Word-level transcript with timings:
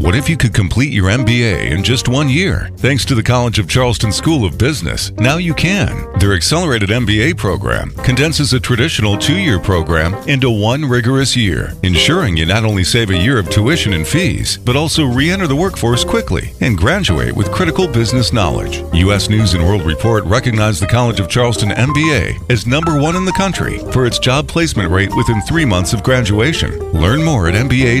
What 0.00 0.16
if 0.16 0.30
you 0.30 0.38
could 0.38 0.54
complete 0.54 0.94
your 0.94 1.10
MBA 1.10 1.72
in 1.72 1.84
just 1.84 2.08
one 2.08 2.30
year? 2.30 2.70
Thanks 2.78 3.04
to 3.04 3.14
the 3.14 3.22
College 3.22 3.58
of 3.58 3.68
Charleston 3.68 4.10
School 4.10 4.46
of 4.46 4.56
Business, 4.56 5.10
now 5.18 5.36
you 5.36 5.52
can. 5.52 6.10
Their 6.18 6.32
accelerated 6.32 6.88
MBA 6.88 7.36
program 7.36 7.90
condenses 7.96 8.54
a 8.54 8.60
traditional 8.60 9.18
two 9.18 9.38
year 9.38 9.60
program 9.60 10.14
into 10.26 10.50
one 10.50 10.86
rigorous 10.86 11.36
year, 11.36 11.74
ensuring 11.82 12.38
you 12.38 12.46
not 12.46 12.64
only 12.64 12.82
save 12.82 13.10
a 13.10 13.16
year 13.16 13.38
of 13.38 13.50
tuition 13.50 13.92
and 13.92 14.08
fees, 14.08 14.56
but 14.56 14.74
also 14.74 15.04
re 15.04 15.30
enter 15.30 15.46
the 15.46 15.54
workforce 15.54 16.02
quickly 16.02 16.54
and 16.62 16.78
graduate 16.78 17.36
with 17.36 17.52
critical 17.52 17.86
business 17.86 18.32
knowledge. 18.32 18.82
U.S. 18.94 19.28
News 19.28 19.52
and 19.52 19.62
World 19.62 19.82
Report 19.82 20.24
recognized 20.24 20.80
the 20.80 20.86
College 20.86 21.20
of 21.20 21.28
Charleston 21.28 21.72
MBA 21.72 22.50
as 22.50 22.66
number 22.66 22.98
one 22.98 23.16
in 23.16 23.26
the 23.26 23.32
country 23.32 23.80
for 23.92 24.06
its 24.06 24.18
job 24.18 24.48
placement 24.48 24.90
rate 24.90 25.14
within 25.14 25.42
three 25.42 25.66
months 25.66 25.92
of 25.92 26.02
graduation. 26.02 26.78
Learn 26.92 27.22
more 27.22 27.48
at 27.48 27.54
mba.cfc.edu. 27.54 28.00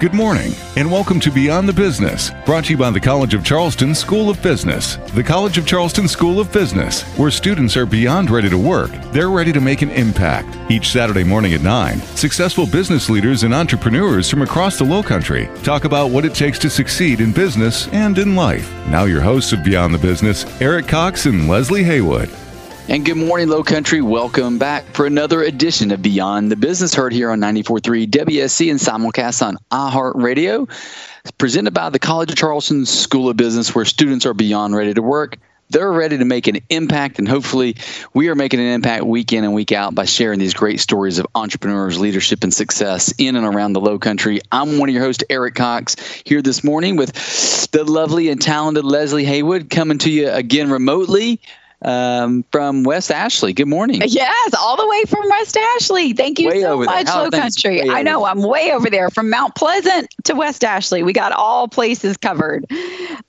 Good 0.00 0.14
morning, 0.14 0.54
and 0.76 0.90
welcome 0.90 1.20
to 1.20 1.30
Beyond 1.30 1.68
the 1.68 1.74
Business, 1.74 2.30
brought 2.46 2.64
to 2.64 2.70
you 2.70 2.78
by 2.78 2.88
the 2.88 2.98
College 2.98 3.34
of 3.34 3.44
Charleston 3.44 3.94
School 3.94 4.30
of 4.30 4.42
Business. 4.42 4.96
The 5.12 5.22
College 5.22 5.58
of 5.58 5.66
Charleston 5.66 6.08
School 6.08 6.40
of 6.40 6.50
Business, 6.50 7.02
where 7.18 7.30
students 7.30 7.76
are 7.76 7.84
beyond 7.84 8.30
ready 8.30 8.48
to 8.48 8.56
work, 8.56 8.90
they're 9.12 9.28
ready 9.28 9.52
to 9.52 9.60
make 9.60 9.82
an 9.82 9.90
impact. 9.90 10.56
Each 10.70 10.88
Saturday 10.88 11.22
morning 11.22 11.52
at 11.52 11.60
9, 11.60 12.00
successful 12.16 12.66
business 12.66 13.10
leaders 13.10 13.42
and 13.42 13.52
entrepreneurs 13.52 14.30
from 14.30 14.40
across 14.40 14.78
the 14.78 14.84
Low 14.84 15.02
Country 15.02 15.50
talk 15.62 15.84
about 15.84 16.10
what 16.10 16.24
it 16.24 16.34
takes 16.34 16.58
to 16.60 16.70
succeed 16.70 17.20
in 17.20 17.30
business 17.30 17.86
and 17.88 18.16
in 18.16 18.34
life. 18.34 18.72
Now, 18.86 19.04
your 19.04 19.20
hosts 19.20 19.52
of 19.52 19.62
Beyond 19.62 19.92
the 19.92 19.98
Business, 19.98 20.46
Eric 20.62 20.88
Cox 20.88 21.26
and 21.26 21.46
Leslie 21.46 21.84
Haywood. 21.84 22.30
And 22.88 23.04
good 23.04 23.16
morning, 23.16 23.48
Low 23.48 23.62
Country. 23.62 24.00
Welcome 24.00 24.58
back 24.58 24.84
for 24.94 25.06
another 25.06 25.42
edition 25.42 25.92
of 25.92 26.02
Beyond 26.02 26.50
the 26.50 26.56
Business, 26.56 26.92
heard 26.92 27.12
here 27.12 27.30
on 27.30 27.38
94.3 27.38 28.06
WSC 28.08 28.70
and 28.70 28.80
simulcast 28.80 29.46
on 29.46 29.58
iHeartRadio. 29.70 30.68
Presented 31.38 31.72
by 31.72 31.90
the 31.90 32.00
College 32.00 32.30
of 32.30 32.36
Charleston 32.36 32.84
School 32.86 33.28
of 33.28 33.36
Business, 33.36 33.74
where 33.74 33.84
students 33.84 34.26
are 34.26 34.34
beyond 34.34 34.74
ready 34.74 34.92
to 34.94 35.02
work. 35.02 35.38
They're 35.68 35.92
ready 35.92 36.18
to 36.18 36.24
make 36.24 36.48
an 36.48 36.58
impact, 36.68 37.20
and 37.20 37.28
hopefully, 37.28 37.76
we 38.12 38.28
are 38.28 38.34
making 38.34 38.58
an 38.58 38.66
impact 38.66 39.04
week 39.04 39.32
in 39.32 39.44
and 39.44 39.54
week 39.54 39.70
out 39.70 39.94
by 39.94 40.04
sharing 40.04 40.40
these 40.40 40.54
great 40.54 40.80
stories 40.80 41.20
of 41.20 41.28
entrepreneurs, 41.36 42.00
leadership, 42.00 42.42
and 42.42 42.52
success 42.52 43.14
in 43.18 43.36
and 43.36 43.46
around 43.46 43.74
the 43.74 43.80
Low 43.80 44.00
Country. 44.00 44.40
I'm 44.50 44.78
one 44.78 44.88
of 44.88 44.94
your 44.96 45.04
hosts, 45.04 45.22
Eric 45.30 45.54
Cox, 45.54 45.94
here 46.24 46.42
this 46.42 46.64
morning 46.64 46.96
with 46.96 47.12
the 47.70 47.84
lovely 47.84 48.30
and 48.30 48.42
talented 48.42 48.84
Leslie 48.84 49.24
Haywood, 49.24 49.70
coming 49.70 49.98
to 49.98 50.10
you 50.10 50.28
again 50.28 50.70
remotely 50.70 51.40
um, 51.82 52.44
from 52.52 52.84
West 52.84 53.10
Ashley. 53.10 53.52
Good 53.52 53.68
morning. 53.68 54.02
Yes, 54.06 54.54
all 54.58 54.76
the 54.76 54.86
way 54.86 55.04
from 55.04 55.28
West 55.28 55.56
Ashley. 55.56 56.12
Thank 56.12 56.38
you 56.38 56.48
Way 56.48 56.60
so 56.62 56.78
much, 56.78 57.06
Oh, 57.10 57.24
Low. 57.24 57.30
Country. 57.30 57.88
I 57.88 58.02
know. 58.02 58.24
I'm 58.24 58.42
way 58.42 58.72
over 58.72 58.90
there 58.90 59.08
from 59.10 59.30
Mount 59.30 59.54
Pleasant 59.54 60.14
to 60.24 60.34
West 60.34 60.64
Ashley. 60.64 61.02
We 61.02 61.12
got 61.12 61.32
all 61.32 61.68
places 61.68 62.16
covered. 62.16 62.66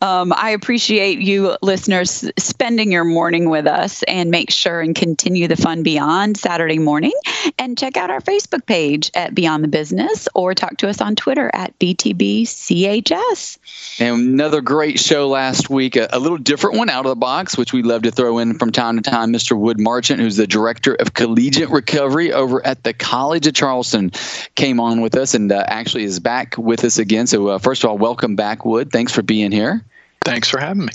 Um, 0.01 0.33
I 0.35 0.49
appreciate 0.51 1.19
you 1.19 1.55
listeners 1.61 2.29
spending 2.37 2.91
your 2.91 3.03
morning 3.05 3.49
with 3.49 3.67
us 3.67 4.03
and 4.03 4.31
make 4.31 4.51
sure 4.51 4.81
and 4.81 4.95
continue 4.95 5.47
the 5.47 5.55
fun 5.55 5.83
beyond 5.83 6.37
Saturday 6.37 6.79
morning. 6.79 7.13
And 7.57 7.77
check 7.77 7.95
out 7.97 8.09
our 8.09 8.21
Facebook 8.21 8.65
page 8.65 9.11
at 9.13 9.33
Beyond 9.35 9.63
the 9.63 9.67
Business 9.67 10.27
or 10.35 10.53
talk 10.53 10.77
to 10.77 10.89
us 10.89 10.99
on 11.01 11.15
Twitter 11.15 11.49
at 11.53 11.77
BTBCHS. 11.79 13.57
And 13.99 14.19
another 14.19 14.61
great 14.61 14.99
show 14.99 15.27
last 15.27 15.69
week, 15.69 15.95
a, 15.95 16.07
a 16.11 16.19
little 16.19 16.37
different 16.37 16.77
one 16.77 16.89
out 16.89 17.05
of 17.05 17.09
the 17.09 17.15
box, 17.15 17.57
which 17.57 17.73
we 17.73 17.83
love 17.83 18.01
to 18.03 18.11
throw 18.11 18.39
in 18.39 18.40
from 18.57 18.71
time 18.71 19.01
to 19.01 19.09
time. 19.09 19.31
Mr. 19.31 19.57
Wood 19.57 19.79
Marchant, 19.79 20.19
who's 20.19 20.37
the 20.37 20.47
director 20.47 20.95
of 20.95 21.13
collegiate 21.13 21.69
recovery 21.69 22.31
over 22.33 22.65
at 22.65 22.83
the 22.83 22.93
College 22.93 23.47
of 23.47 23.53
Charleston, 23.53 24.11
came 24.55 24.79
on 24.79 25.01
with 25.01 25.15
us 25.15 25.33
and 25.33 25.51
uh, 25.51 25.63
actually 25.67 26.03
is 26.03 26.19
back 26.19 26.57
with 26.57 26.83
us 26.83 26.97
again. 26.97 27.27
So, 27.27 27.47
uh, 27.47 27.59
first 27.59 27.83
of 27.83 27.89
all, 27.89 27.97
welcome 27.97 28.35
back, 28.35 28.65
Wood. 28.65 28.91
Thanks 28.91 29.11
for 29.11 29.21
being 29.21 29.51
here. 29.51 29.83
Thanks 30.25 30.49
for 30.49 30.59
having 30.59 30.85
me. 30.85 30.91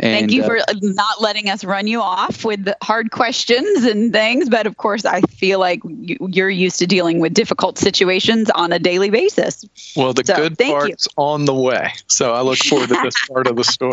And, 0.00 0.18
Thank 0.18 0.32
you 0.32 0.42
uh, 0.42 0.46
for 0.46 0.58
not 0.82 1.20
letting 1.20 1.48
us 1.48 1.62
run 1.64 1.86
you 1.86 2.00
off 2.00 2.44
with 2.44 2.68
hard 2.82 3.12
questions 3.12 3.84
and 3.84 4.12
things. 4.12 4.48
But 4.48 4.66
of 4.66 4.76
course, 4.76 5.04
I 5.04 5.20
feel 5.22 5.60
like 5.60 5.80
you- 5.84 6.18
you're 6.32 6.50
used 6.50 6.78
to 6.80 6.86
dealing 6.86 7.20
with 7.20 7.32
difficult 7.32 7.78
situations 7.78 8.50
on 8.56 8.72
a 8.72 8.78
daily 8.80 9.10
basis. 9.10 9.64
Well, 9.96 10.12
the 10.12 10.24
So, 10.26 10.34
good 10.34 10.58
thank 10.58 10.70
you. 10.70 10.74
part's 10.74 11.06
on 11.16 11.44
the 11.44 11.54
way. 11.54 11.92
So 12.08 12.32
I 12.34 12.40
look 12.42 12.58
forward 12.58 12.88
to 12.88 13.00
this 13.04 13.14
part 13.32 13.46
of 13.46 13.54
the 13.54 13.64
story. 13.64 13.92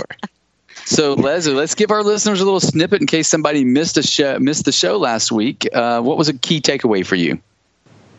So, 0.86 1.14
Leslie, 1.14 1.54
let's 1.54 1.74
give 1.74 1.90
our 1.90 2.04
listeners 2.04 2.42
a 2.42 2.46
little 2.46 2.60
snippet 2.60 3.02
in 3.02 3.08
case 3.08 3.28
somebody 3.28 3.66
missed 3.66 3.98
a 3.98 4.04
show, 4.04 4.38
missed 4.40 4.66
the 4.66 4.72
show 4.72 4.98
last 4.98 5.32
week. 5.32 5.68
Uh, 5.74 6.02
what 6.02 6.16
was 6.16 6.30
a 6.30 6.34
key 6.34 6.62
takeaway 6.62 7.04
for 7.04 7.16
you? 7.16 7.42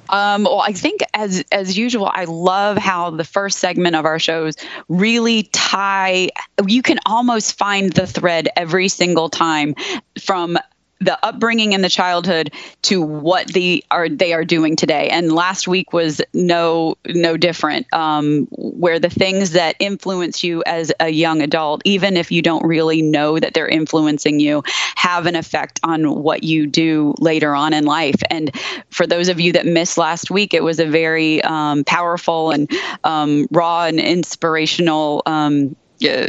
Um, 0.08 0.44
well, 0.44 0.60
I 0.60 0.72
think 0.72 1.00
as 1.14 1.44
as 1.50 1.76
usual, 1.76 2.10
I 2.12 2.24
love 2.24 2.76
how 2.76 3.10
the 3.10 3.24
first 3.24 3.58
segment 3.58 3.96
of 3.96 4.04
our 4.04 4.18
shows 4.18 4.54
really 4.88 5.44
tie. 5.52 6.30
You 6.66 6.82
can 6.82 6.98
almost 7.06 7.56
find 7.56 7.92
the 7.92 8.06
thread 8.06 8.48
every 8.56 8.88
single 8.88 9.28
time 9.28 9.74
from 10.20 10.58
the 11.00 11.18
upbringing 11.24 11.72
in 11.72 11.82
the 11.82 11.88
childhood 11.88 12.52
to 12.82 13.02
what 13.02 13.48
the 13.48 13.84
are 13.90 14.08
they 14.08 14.32
are 14.32 14.44
doing 14.44 14.76
today. 14.76 15.08
And 15.08 15.32
last 15.32 15.68
week 15.68 15.92
was 15.92 16.22
no 16.32 16.96
no 17.06 17.36
different 17.36 17.92
um, 17.92 18.46
where 18.50 18.98
the 18.98 19.10
things 19.10 19.52
that 19.52 19.76
influence 19.78 20.42
you 20.42 20.62
as 20.64 20.92
a 21.00 21.10
young 21.10 21.42
adult 21.42 21.82
even 21.84 22.16
if 22.16 22.32
you 22.32 22.40
don't 22.40 22.64
really 22.66 23.02
know 23.02 23.38
that 23.38 23.52
they're 23.54 23.68
influencing 23.68 24.40
you 24.40 24.62
have 24.94 25.26
an 25.26 25.36
effect 25.36 25.80
on 25.82 26.22
what 26.22 26.42
you 26.42 26.66
do 26.66 27.14
later 27.18 27.54
on 27.54 27.72
in 27.74 27.84
life. 27.84 28.22
And 28.30 28.54
for 28.90 29.06
those 29.06 29.28
of 29.28 29.38
you 29.38 29.52
that 29.52 29.66
missed 29.66 29.98
last 29.98 30.30
week 30.30 30.54
it 30.54 30.62
was 30.62 30.80
a 30.80 30.86
very 30.86 31.42
um, 31.42 31.84
powerful 31.84 32.50
and 32.50 32.70
um, 33.04 33.46
raw 33.50 33.84
and 33.84 34.00
inspirational 34.00 35.22
uh, 35.26 36.26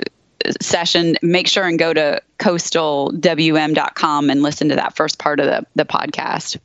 session, 0.61 1.15
make 1.21 1.47
sure 1.47 1.63
and 1.63 1.79
go 1.79 1.93
to 1.93 2.21
coastalwm.com 2.39 4.29
and 4.29 4.41
listen 4.41 4.69
to 4.69 4.75
that 4.75 4.95
first 4.95 5.19
part 5.19 5.39
of 5.39 5.45
the, 5.45 5.65
the 5.75 5.85
podcast. 5.85 6.57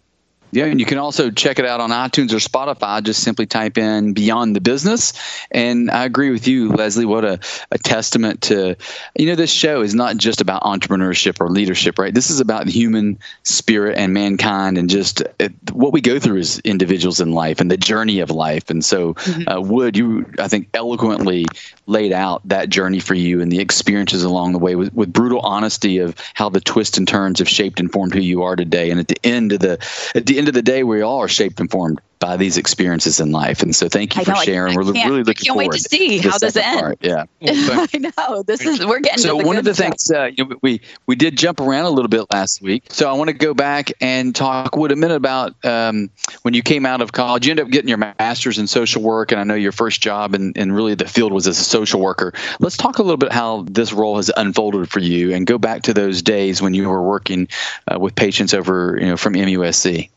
Yeah, 0.55 0.67
and 0.67 0.79
you 0.79 0.85
can 0.85 0.99
also 0.99 1.31
check 1.31 1.59
it 1.59 1.65
out 1.65 1.81
on 1.81 1.89
iTunes 1.91 2.33
or 2.33 2.37
Spotify. 2.37 3.03
Just 3.03 3.23
simply 3.23 3.47
type 3.47 3.79
in 3.79 4.13
Beyond 4.13 4.55
the 4.55 4.61
Business. 4.61 5.15
And 5.51 5.91
I 5.91 6.05
agree 6.05 6.31
with 6.31 6.47
you, 6.47 6.69
Leslie. 6.69 7.07
What 7.07 7.25
a, 7.25 7.41
a 7.71 7.79
testament 7.79 8.43
to, 8.43 8.77
you 9.19 9.27
know, 9.27 9.35
this 9.35 9.51
show 9.51 9.81
is 9.81 9.95
not 9.95 10.19
just 10.19 10.43
about 10.43 10.63
entrepreneurship 10.63 11.41
or 11.41 11.49
leadership, 11.49 11.99
right? 11.99 12.13
This 12.13 12.29
is 12.29 12.39
about 12.39 12.67
the 12.67 12.71
human 12.71 13.19
spirit 13.45 13.97
and 13.97 14.13
mankind 14.13 14.77
and 14.77 14.91
just 14.91 15.23
uh, 15.41 15.49
what 15.73 15.95
we 15.95 16.03
go 16.03 16.19
through 16.19 16.41
as 16.41 16.59
individuals 16.59 17.19
in 17.19 17.33
life 17.33 17.63
and 17.63 17.71
the 17.71 17.79
journey 17.79 18.21
of 18.21 18.31
life. 18.31 18.69
And 18.69 18.85
so, 18.85 19.17
uh, 19.47 19.59
Wood, 19.59 19.97
you, 19.97 20.31
I 20.39 20.49
think, 20.49 20.69
eloquently 20.75 21.47
laid 21.87 22.13
out 22.13 22.47
that 22.49 22.69
journey 22.69 23.01
for 23.01 23.15
you 23.15 23.41
and 23.41 23.51
the 23.51 23.61
experiences 23.61 24.23
along 24.23 24.53
the 24.53 24.59
way 24.59 24.77
with, 24.77 24.93
with 24.93 25.15
brutal 25.15 25.41
honesty 25.41 25.97
of 25.97 26.15
how 26.35 26.51
the 26.51 26.61
twists 26.61 26.99
and 26.99 27.09
turns 27.09 27.39
have 27.39 27.49
shaped 27.49 27.81
and 27.81 27.91
formed 27.91 28.13
who 28.13 28.21
you 28.21 28.43
are 28.43 28.55
today. 28.55 28.91
And 28.91 29.01
at 29.01 29.09
the 29.09 29.19
end 29.25 29.53
of 29.53 29.61
the 29.61 29.79
at 30.15 30.27
the 30.27 30.42
end 30.43 30.49
of 30.49 30.55
the 30.55 30.63
day, 30.63 30.83
we 30.85 31.01
all 31.03 31.19
are 31.21 31.29
shaped 31.29 31.59
and 31.61 31.71
formed 31.71 32.01
by 32.19 32.37
these 32.37 32.57
experiences 32.57 33.19
in 33.19 33.33
life. 33.33 33.63
And 33.65 33.75
so, 33.75 33.89
thank 33.89 34.15
you 34.15 34.21
I 34.21 34.25
for 34.25 34.31
know, 34.31 34.37
I- 34.37 34.45
sharing. 34.45 34.75
I 34.75 34.77
We're 34.77 34.93
can't- 34.93 35.09
really 35.09 35.21
I 35.21 35.23
looking 35.25 35.47
can't 35.47 35.57
wait 35.59 35.65
forward 35.65 35.79
to 35.79 35.89
see 35.89 36.19
the 36.21 36.31
how 36.31 36.39
this 36.39 36.57
ends. 36.57 36.81
part. 36.81 36.99
Yeah. 37.01 37.25
I 37.43 37.99
know 37.99 38.43
this 38.45 38.61
is 38.65 38.87
we're 38.87 39.01
getting 39.01 39.19
So 39.19 39.37
to 39.39 39.43
the 39.43 39.47
one 39.49 39.57
of 39.57 39.65
the 39.65 39.75
things 39.75 40.09
uh, 40.09 40.27
you 40.37 40.45
know, 40.45 40.57
we 40.63 40.81
we 41.07 41.17
did 41.17 41.37
jump 41.37 41.59
around 41.59 41.87
a 41.87 41.91
little 41.91 42.09
bit 42.09 42.27
last 42.33 42.63
week. 42.63 42.85
So 42.91 43.09
I 43.11 43.13
want 43.15 43.27
to 43.29 43.35
go 43.35 43.55
back 43.55 43.91
and 44.01 44.37
talk 44.37 44.77
with 44.77 44.93
a 44.93 44.97
minute 44.97 45.17
about 45.17 45.53
um, 45.65 46.11
when 46.43 46.55
you 46.55 46.63
came 46.63 46.87
out 46.87 47.01
of 47.01 47.11
college. 47.11 47.45
You 47.45 47.51
ended 47.51 47.65
up 47.67 47.73
getting 47.73 47.89
your 47.89 47.99
master's 47.99 48.57
in 48.57 48.69
social 48.69 49.03
work, 49.03 49.33
and 49.33 49.41
I 49.41 49.45
know 49.45 49.55
your 49.55 49.73
first 49.73 50.01
job 50.01 50.33
and 50.35 50.57
and 50.57 50.73
really 50.73 50.95
the 50.95 51.09
field 51.09 51.33
was 51.33 51.49
as 51.49 51.59
a 51.59 51.65
social 51.65 52.01
worker. 52.01 52.33
Let's 52.61 52.77
talk 52.77 52.99
a 52.99 53.03
little 53.03 53.17
bit 53.17 53.33
how 53.33 53.65
this 53.69 53.93
role 53.93 54.15
has 54.17 54.31
unfolded 54.37 54.89
for 54.89 55.01
you, 55.01 55.35
and 55.35 55.45
go 55.45 55.59
back 55.59 55.83
to 55.83 55.93
those 55.95 56.23
days 56.23 56.63
when 56.63 56.73
you 56.73 56.89
were 56.89 57.03
working 57.03 57.49
uh, 57.93 57.99
with 57.99 58.15
patients 58.15 58.55
over 58.55 58.97
you 59.01 59.09
know 59.09 59.17
from 59.17 59.35
MUSC. 59.35 60.09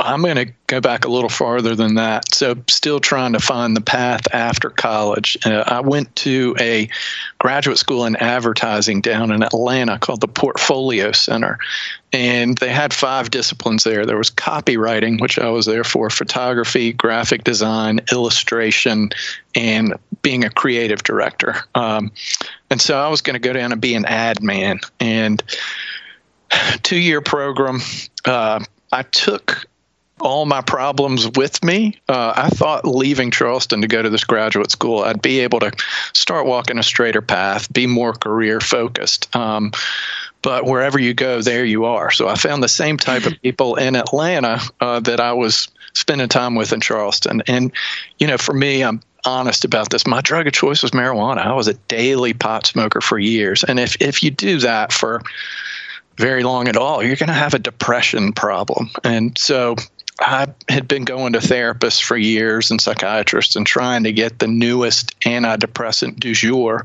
I'm 0.00 0.22
going 0.22 0.36
to 0.36 0.52
go 0.66 0.80
back 0.80 1.04
a 1.04 1.08
little 1.08 1.28
farther 1.28 1.74
than 1.74 1.94
that. 1.96 2.34
So, 2.34 2.56
still 2.68 3.00
trying 3.00 3.34
to 3.34 3.40
find 3.40 3.76
the 3.76 3.80
path 3.80 4.22
after 4.32 4.70
college. 4.70 5.36
Uh, 5.44 5.64
I 5.66 5.80
went 5.80 6.14
to 6.16 6.56
a 6.58 6.88
graduate 7.38 7.78
school 7.78 8.04
in 8.06 8.16
advertising 8.16 9.00
down 9.00 9.30
in 9.30 9.42
Atlanta 9.42 9.98
called 9.98 10.20
the 10.20 10.28
Portfolio 10.28 11.12
Center. 11.12 11.58
And 12.12 12.58
they 12.58 12.70
had 12.70 12.92
five 12.92 13.30
disciplines 13.30 13.84
there. 13.84 14.04
There 14.04 14.16
was 14.16 14.30
copywriting, 14.30 15.20
which 15.20 15.38
I 15.38 15.48
was 15.50 15.66
there 15.66 15.84
for, 15.84 16.10
photography, 16.10 16.92
graphic 16.92 17.44
design, 17.44 18.00
illustration, 18.10 19.10
and 19.54 19.94
being 20.22 20.44
a 20.44 20.50
creative 20.50 21.02
director. 21.02 21.56
Um, 21.74 22.10
and 22.70 22.80
so 22.80 22.98
I 22.98 23.08
was 23.08 23.20
going 23.20 23.34
to 23.34 23.40
go 23.40 23.52
down 23.52 23.72
and 23.72 23.80
be 23.80 23.94
an 23.94 24.06
ad 24.06 24.42
man. 24.42 24.80
And 24.98 25.42
two 26.82 26.98
year 26.98 27.20
program. 27.20 27.80
uh, 28.24 28.64
I 28.92 29.02
took 29.02 29.66
all 30.20 30.46
my 30.46 30.60
problems 30.60 31.28
with 31.36 31.62
me. 31.64 31.98
Uh, 32.08 32.32
I 32.36 32.48
thought 32.48 32.84
leaving 32.84 33.30
Charleston 33.30 33.80
to 33.80 33.88
go 33.88 34.02
to 34.02 34.10
this 34.10 34.24
graduate 34.24 34.70
school, 34.70 35.00
I'd 35.00 35.22
be 35.22 35.40
able 35.40 35.60
to 35.60 35.72
start 36.12 36.46
walking 36.46 36.78
a 36.78 36.82
straighter 36.82 37.22
path, 37.22 37.72
be 37.72 37.86
more 37.86 38.12
career 38.12 38.60
focused. 38.60 39.34
Um, 39.34 39.72
but 40.42 40.64
wherever 40.64 40.98
you 40.98 41.14
go, 41.14 41.42
there 41.42 41.64
you 41.64 41.84
are. 41.84 42.10
So 42.10 42.28
I 42.28 42.34
found 42.34 42.62
the 42.62 42.68
same 42.68 42.96
type 42.96 43.26
of 43.26 43.34
people 43.42 43.76
in 43.76 43.94
Atlanta 43.94 44.60
uh, 44.80 45.00
that 45.00 45.20
I 45.20 45.32
was 45.32 45.68
spending 45.92 46.28
time 46.28 46.54
with 46.54 46.72
in 46.72 46.80
Charleston. 46.80 47.42
And, 47.46 47.72
you 48.18 48.26
know, 48.26 48.38
for 48.38 48.54
me, 48.54 48.82
I'm 48.82 49.02
honest 49.26 49.64
about 49.66 49.90
this. 49.90 50.06
My 50.06 50.22
drug 50.22 50.46
of 50.46 50.54
choice 50.54 50.82
was 50.82 50.92
marijuana. 50.92 51.38
I 51.38 51.52
was 51.52 51.68
a 51.68 51.74
daily 51.74 52.32
pot 52.32 52.66
smoker 52.66 53.02
for 53.02 53.18
years. 53.18 53.64
And 53.64 53.78
if, 53.78 53.96
if 54.00 54.22
you 54.22 54.30
do 54.30 54.58
that 54.60 54.92
for 54.92 55.20
very 56.16 56.42
long 56.42 56.68
at 56.68 56.76
all, 56.76 57.02
you're 57.02 57.16
going 57.16 57.28
to 57.28 57.34
have 57.34 57.54
a 57.54 57.58
depression 57.58 58.32
problem. 58.32 58.90
And 59.04 59.36
so 59.38 59.76
I 60.20 60.48
had 60.68 60.86
been 60.86 61.04
going 61.04 61.32
to 61.32 61.38
therapists 61.38 62.02
for 62.02 62.16
years 62.16 62.70
and 62.70 62.80
psychiatrists 62.80 63.56
and 63.56 63.66
trying 63.66 64.04
to 64.04 64.12
get 64.12 64.38
the 64.38 64.46
newest 64.46 65.18
antidepressant 65.20 66.20
du 66.20 66.34
jour. 66.34 66.84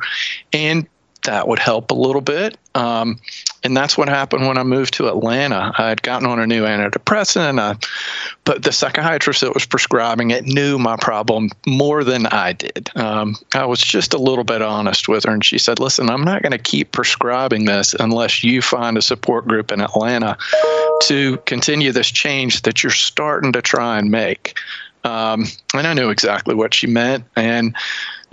And 0.54 0.88
that 1.26 1.48
would 1.48 1.60
help 1.60 1.92
a 1.92 1.96
little 1.96 2.22
bit. 2.22 2.58
Um, 2.76 3.20
and 3.66 3.76
that's 3.76 3.98
what 3.98 4.08
happened 4.08 4.46
when 4.46 4.60
I 4.60 4.64
moved 4.64 4.94
to 4.96 5.08
Atlanta. 5.08 5.74
I 5.76 5.90
had 5.90 6.04
gotten 6.04 6.28
on 6.28 6.40
a 6.40 6.46
new 6.46 6.66
antidepressant, 6.66 7.60
uh, 7.60 7.74
but 8.44 8.62
the 8.62 8.72
psychiatrist 8.72 9.42
that 9.42 9.56
was 9.56 9.66
prescribing 9.66 10.30
it 10.30 10.46
knew 10.46 10.78
my 10.78 10.96
problem 10.98 11.50
more 11.66 12.04
than 12.04 12.28
I 12.28 12.54
did. 12.54 12.92
Um, 12.96 13.36
I 13.56 13.66
was 13.66 13.80
just 13.80 14.14
a 14.14 14.20
little 14.20 14.44
bit 14.44 14.62
honest 14.62 15.10
with 15.10 15.24
her, 15.26 15.34
and 15.34 15.44
she 15.44 15.58
said, 15.58 15.80
Listen, 15.80 16.12
I'm 16.12 16.24
not 16.24 16.44
going 16.44 16.52
to 16.52 16.60
keep 16.60 16.92
prescribing 16.92 17.66
this 17.66 17.96
unless 17.96 18.44
you 18.44 18.62
find 18.62 19.00
a 19.00 19.02
support 19.02 19.48
group 19.48 19.72
in 19.72 19.82
Atlanta 19.82 20.38
to 21.02 21.38
continue 21.48 21.92
this 21.92 22.12
change 22.12 22.62
that 22.62 22.84
you're 22.84 22.92
starting 22.92 23.52
to 23.54 23.64
try 23.64 23.98
and 23.98 24.12
make. 24.12 24.56
Um, 25.04 25.46
and 25.74 25.88
I 25.88 25.94
knew 25.94 26.10
exactly 26.10 26.54
what 26.54 26.76
she 26.76 26.88
meant. 26.88 27.26
And 27.36 27.76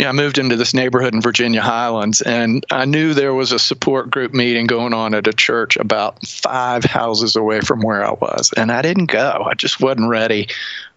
you 0.03 0.07
know, 0.07 0.11
I 0.11 0.15
moved 0.15 0.39
into 0.39 0.57
this 0.57 0.75
neighborhood 0.75 1.15
in 1.15 1.21
Virginia 1.21 1.63
Highlands, 1.63 2.23
and 2.23 2.67
I 2.73 2.87
knew 2.87 3.15
there 3.15 3.35
was 3.35 3.53
a 3.53 3.59
support 3.61 4.11
group 4.11 4.35
meeting 4.35 4.67
going 4.67 4.93
on 4.93 5.15
at 5.15 5.29
a 5.29 5.33
church 5.33 5.77
about 5.77 6.27
five 6.27 6.83
houses 6.83 7.37
away 7.37 7.61
from 7.61 7.83
where 7.83 8.05
I 8.05 8.11
was, 8.11 8.51
and 8.57 8.73
I 8.73 8.83
didn't 8.83 9.13
go. 9.13 9.47
I 9.49 9.55
just 9.55 9.81
wasn't 9.81 10.09
ready. 10.09 10.49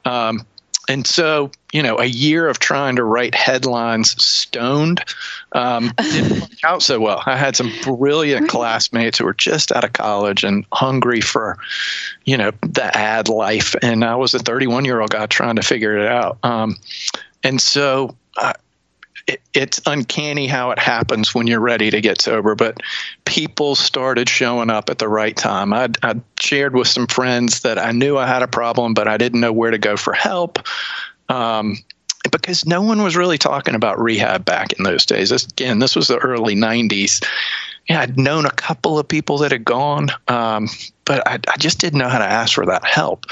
Um, 0.05 0.43
and 0.89 1.05
so, 1.05 1.51
you 1.71 1.83
know, 1.83 1.99
a 1.99 2.05
year 2.05 2.47
of 2.47 2.57
trying 2.57 2.95
to 2.95 3.03
write 3.03 3.35
headlines 3.35 4.19
stoned 4.23 5.03
um, 5.51 5.93
didn't 5.97 6.39
work 6.39 6.63
out 6.63 6.81
so 6.81 6.99
well. 6.99 7.21
I 7.27 7.37
had 7.37 7.55
some 7.55 7.71
brilliant 7.83 8.49
classmates 8.49 9.19
who 9.19 9.25
were 9.25 9.35
just 9.35 9.71
out 9.71 9.83
of 9.83 9.93
college 9.93 10.43
and 10.43 10.65
hungry 10.73 11.21
for, 11.21 11.59
you 12.23 12.37
know, 12.37 12.49
the 12.61 12.89
ad 12.97 13.29
life, 13.29 13.75
and 13.83 14.03
I 14.03 14.15
was 14.15 14.33
a 14.33 14.39
31 14.39 14.83
year 14.83 14.99
old 14.99 15.11
guy 15.11 15.27
trying 15.27 15.57
to 15.57 15.61
figure 15.61 15.95
it 15.95 16.07
out. 16.07 16.39
Um, 16.41 16.77
and 17.43 17.61
so, 17.61 18.15
I, 18.37 18.55
it, 19.27 19.41
it's 19.53 19.81
uncanny 19.85 20.47
how 20.47 20.71
it 20.71 20.79
happens 20.79 21.33
when 21.33 21.47
you're 21.47 21.59
ready 21.59 21.89
to 21.89 22.01
get 22.01 22.21
sober, 22.21 22.55
but 22.55 22.81
people 23.25 23.75
started 23.75 24.29
showing 24.29 24.69
up 24.69 24.89
at 24.89 24.99
the 24.99 25.07
right 25.07 25.35
time. 25.35 25.73
I, 25.73 25.89
I 26.03 26.15
shared 26.39 26.75
with 26.75 26.87
some 26.87 27.07
friends 27.07 27.61
that 27.61 27.79
I 27.79 27.91
knew 27.91 28.17
I 28.17 28.27
had 28.27 28.43
a 28.43 28.47
problem, 28.47 28.93
but 28.93 29.07
I 29.07 29.17
didn't 29.17 29.39
know 29.39 29.53
where 29.53 29.71
to 29.71 29.77
go 29.77 29.97
for 29.97 30.13
help. 30.13 30.59
Um, 31.29 31.77
because 32.31 32.65
no 32.65 32.81
one 32.81 33.03
was 33.03 33.15
really 33.15 33.37
talking 33.37 33.75
about 33.75 33.99
rehab 33.99 34.45
back 34.45 34.73
in 34.73 34.83
those 34.83 35.05
days. 35.05 35.29
This, 35.29 35.45
again, 35.45 35.79
this 35.79 35.95
was 35.95 36.07
the 36.07 36.17
early 36.17 36.55
90s. 36.55 37.23
Yeah, 37.89 38.01
I'd 38.01 38.17
known 38.17 38.45
a 38.45 38.51
couple 38.51 38.97
of 38.97 39.07
people 39.07 39.37
that 39.39 39.51
had 39.51 39.63
gone, 39.63 40.09
um, 40.27 40.67
but 41.05 41.25
I, 41.27 41.39
I, 41.47 41.57
just 41.57 41.79
didn't 41.79 41.99
know 41.99 42.09
how 42.09 42.17
to 42.17 42.25
ask 42.25 42.55
for 42.55 42.65
that 42.65 42.83
help. 42.83 43.27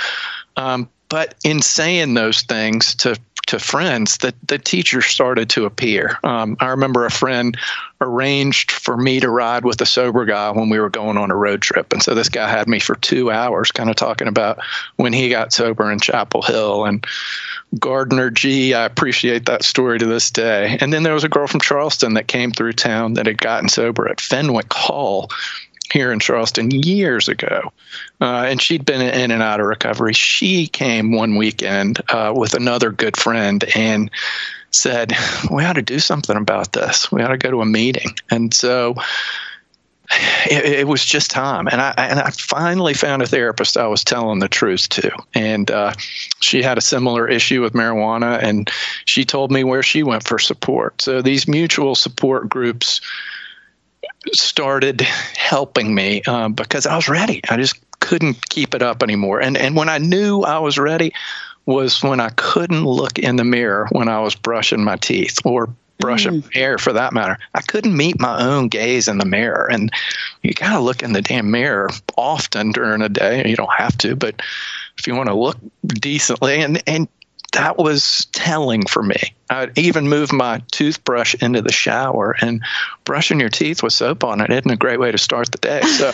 Um, 0.57 0.88
but 1.10 1.36
in 1.44 1.62
saying 1.62 2.13
those 2.13 2.44
things 2.44 2.94
to 2.95 3.18
to 3.48 3.60
friends 3.60 4.18
that 4.18 4.36
the 4.48 4.57
teacher 4.57 5.01
started 5.01 5.50
to 5.51 5.66
appear. 5.66 6.18
Um, 6.24 6.56
I 6.60 6.68
remember 6.68 7.06
a 7.06 7.12
friend 7.12 7.57
arranged 8.01 8.72
for 8.72 8.98
me 8.98 9.19
to 9.19 9.30
ride 9.30 9.66
with 9.66 9.81
a 9.81 9.86
sober 9.86 10.25
guy 10.25 10.51
when 10.51 10.69
we 10.69 10.80
were 10.80 10.90
going 10.90 11.18
on 11.18 11.31
a 11.31 11.36
road 11.36 11.62
trip. 11.62 11.92
And 11.92 12.01
so 12.01 12.13
this 12.13 12.30
guy 12.30 12.50
had 12.50 12.68
me 12.68 12.80
for 12.80 12.95
two 12.95 13.31
hours 13.31 13.72
kind 13.72 13.90
of 13.90 13.95
talking 13.95 14.28
about 14.28 14.60
when 14.95 15.13
he 15.13 15.30
got 15.30 15.54
sober 15.54 15.92
in 15.92 16.00
Chapel 16.00 16.42
Hill 16.42 16.86
and 16.86 17.06
Gardner 17.80 18.30
G. 18.30 18.74
I 18.74 18.86
appreciate 18.86 19.45
that 19.45 19.63
story 19.63 20.00
to 20.00 20.06
this 20.06 20.30
day. 20.30 20.78
And 20.80 20.94
then 20.94 21.04
there 21.04 21.13
was 21.13 21.24
a 21.24 21.30
girl 21.30 21.48
from 21.48 21.62
Charleston 21.62 22.13
that 22.13 22.28
came 22.28 22.51
through 22.51 22.74
town 22.74 23.13
that 23.13 23.25
had 23.25 23.38
gotten 23.40 23.69
sober 23.69 24.07
at 24.07 24.22
Fenwick 24.22 24.72
Hall 24.74 25.30
here 25.91 26.12
in 26.12 26.19
Charleston 26.19 26.71
years 26.71 27.27
ago, 27.27 27.71
uh, 28.21 28.45
and 28.47 28.62
she'd 28.62 28.85
been 28.85 29.01
in 29.01 29.31
and 29.31 29.44
out 29.44 29.59
of 29.59 29.65
recovery. 29.65 30.13
She 30.13 30.68
came 30.68 31.12
one 31.12 31.35
weekend 31.35 32.01
uh, 32.09 32.33
with 32.35 32.53
another 32.53 32.91
good 32.91 33.18
friend 33.18 33.63
and 33.75 34.09
said, 34.71 35.13
"We 35.51 35.63
ought 35.63 35.74
to 35.74 35.81
do 35.81 36.00
something 36.00 36.38
about 36.38 36.74
this. 36.74 37.12
We 37.12 37.21
ought 37.21 37.30
to 37.30 37.38
go 37.38 37.51
to 37.51 37.62
a 37.62 37.65
meeting." 37.65 38.15
And 38.30 38.53
so. 38.53 38.95
It, 40.45 40.65
it, 40.65 40.88
was 40.88 41.03
just 41.03 41.31
time, 41.31 41.68
and 41.68 41.81
I 41.81 41.94
and 41.97 42.19
I 42.19 42.30
finally 42.30 42.94
found 42.94 43.21
a 43.21 43.25
therapist 43.25 43.77
I 43.77 43.88
was 43.88 44.03
telling 44.03 44.39
the 44.39 44.50
truth 44.50 44.89
to, 44.89 45.12
and 45.33 45.71
uh, 45.71 45.94
she 46.41 46.62
had 46.62 46.77
a 46.77 46.81
similar 46.81 47.27
issue 47.27 47.62
with 47.62 47.74
marijuana, 47.74 48.38
and 48.44 48.69
she 49.06 49.24
told 49.24 49.50
me 49.50 49.63
where 49.63 49.81
she 49.81 50.03
went 50.03 50.27
for 50.27 50.38
support. 50.38 51.01
So 51.01 51.21
these 51.21 51.47
mutual 51.47 51.95
support 51.95 52.50
groups 52.50 53.00
started 54.31 55.01
helping 55.01 55.93
me 55.93 56.21
uh, 56.27 56.49
because 56.49 56.85
I 56.85 56.95
was 56.95 57.09
ready. 57.09 57.41
I 57.49 57.57
just 57.57 57.79
couldn't 57.99 58.49
keep 58.49 58.73
it 58.73 58.81
up 58.81 59.03
anymore. 59.03 59.41
And 59.41 59.57
and 59.57 59.75
when 59.75 59.89
I 59.89 59.97
knew 59.97 60.41
I 60.41 60.59
was 60.59 60.77
ready 60.77 61.13
was 61.65 62.03
when 62.03 62.19
I 62.19 62.29
couldn't 62.31 62.85
look 62.85 63.17
in 63.19 63.37
the 63.37 63.43
mirror 63.43 63.87
when 63.91 64.09
I 64.09 64.19
was 64.19 64.35
brushing 64.35 64.83
my 64.83 64.97
teeth 64.97 65.39
or 65.45 65.69
brushing 65.99 66.41
mm. 66.41 66.53
hair 66.53 66.77
for 66.77 66.91
that 66.91 67.13
matter. 67.13 67.37
I 67.55 67.61
couldn't 67.61 67.95
meet 67.95 68.19
my 68.19 68.43
own 68.43 68.67
gaze 68.67 69.07
in 69.07 69.19
the 69.19 69.25
mirror. 69.25 69.69
And 69.71 69.91
you 70.41 70.53
got 70.53 70.73
to 70.73 70.79
look 70.79 71.01
in 71.01 71.13
the 71.13 71.21
damn 71.21 71.49
mirror 71.49 71.89
often 72.17 72.71
during 72.71 73.01
a 73.01 73.09
day. 73.09 73.47
You 73.47 73.55
don't 73.55 73.73
have 73.73 73.97
to, 73.99 74.15
but 74.15 74.41
if 74.97 75.07
you 75.07 75.15
want 75.15 75.29
to 75.29 75.35
look 75.35 75.57
decently 75.87 76.61
and 76.61 76.83
and 76.87 77.07
that 77.53 77.77
was 77.77 78.27
telling 78.31 78.85
for 78.85 79.01
me. 79.01 79.33
I'd 79.50 79.77
even 79.77 80.09
move 80.09 80.33
my 80.33 80.61
toothbrush 80.71 81.35
into 81.35 81.61
the 81.61 81.71
shower, 81.71 82.35
and 82.41 82.61
brushing 83.05 83.39
your 83.39 83.50
teeth 83.50 83.81
with 83.81 83.94
soap 83.94 84.23
on 84.23 84.41
it 84.41 84.50
isn't 84.51 84.69
a 84.69 84.75
great 84.75 85.00
way 85.00 85.11
to 85.11 85.17
start 85.17 85.51
the 85.51 85.57
day. 85.59 85.81
So 85.81 86.11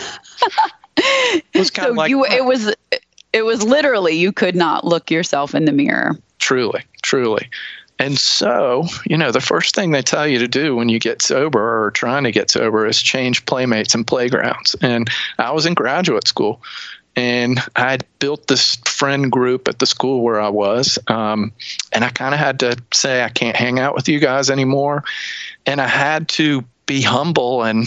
it 0.96 1.44
was 1.54 1.70
kind 1.70 1.86
so 1.86 1.90
of 1.90 1.96
like 1.96 2.10
you, 2.10 2.24
it 2.24 2.44
was 2.44 2.74
it 3.32 3.44
was 3.44 3.62
literally 3.62 4.14
you 4.16 4.32
could 4.32 4.56
not 4.56 4.84
look 4.84 5.10
yourself 5.10 5.54
in 5.54 5.64
the 5.64 5.72
mirror. 5.72 6.16
Truly, 6.38 6.82
truly. 7.02 7.48
And 7.98 8.16
so, 8.16 8.86
you 9.04 9.18
know, 9.18 9.30
the 9.30 9.42
first 9.42 9.74
thing 9.74 9.90
they 9.90 10.00
tell 10.00 10.26
you 10.26 10.38
to 10.38 10.48
do 10.48 10.74
when 10.74 10.88
you 10.88 10.98
get 10.98 11.20
sober 11.20 11.84
or 11.84 11.90
trying 11.90 12.24
to 12.24 12.32
get 12.32 12.50
sober 12.50 12.86
is 12.86 13.00
change 13.02 13.44
playmates 13.44 13.94
and 13.94 14.06
playgrounds. 14.06 14.74
And 14.80 15.10
I 15.38 15.50
was 15.52 15.66
in 15.66 15.74
graduate 15.74 16.26
school 16.26 16.62
and 17.20 17.60
I 17.76 17.98
built 18.18 18.46
this 18.46 18.76
friend 18.86 19.30
group 19.30 19.68
at 19.68 19.78
the 19.78 19.84
school 19.84 20.22
where 20.22 20.40
I 20.40 20.48
was, 20.48 20.98
um, 21.08 21.52
and 21.92 22.02
I 22.02 22.08
kind 22.08 22.32
of 22.32 22.40
had 22.40 22.58
to 22.60 22.78
say 22.94 23.22
I 23.22 23.28
can't 23.28 23.56
hang 23.56 23.78
out 23.78 23.94
with 23.94 24.08
you 24.08 24.20
guys 24.20 24.48
anymore, 24.48 25.04
and 25.66 25.82
I 25.82 25.86
had 25.86 26.30
to 26.30 26.64
be 26.86 27.02
humble 27.02 27.62
and 27.62 27.86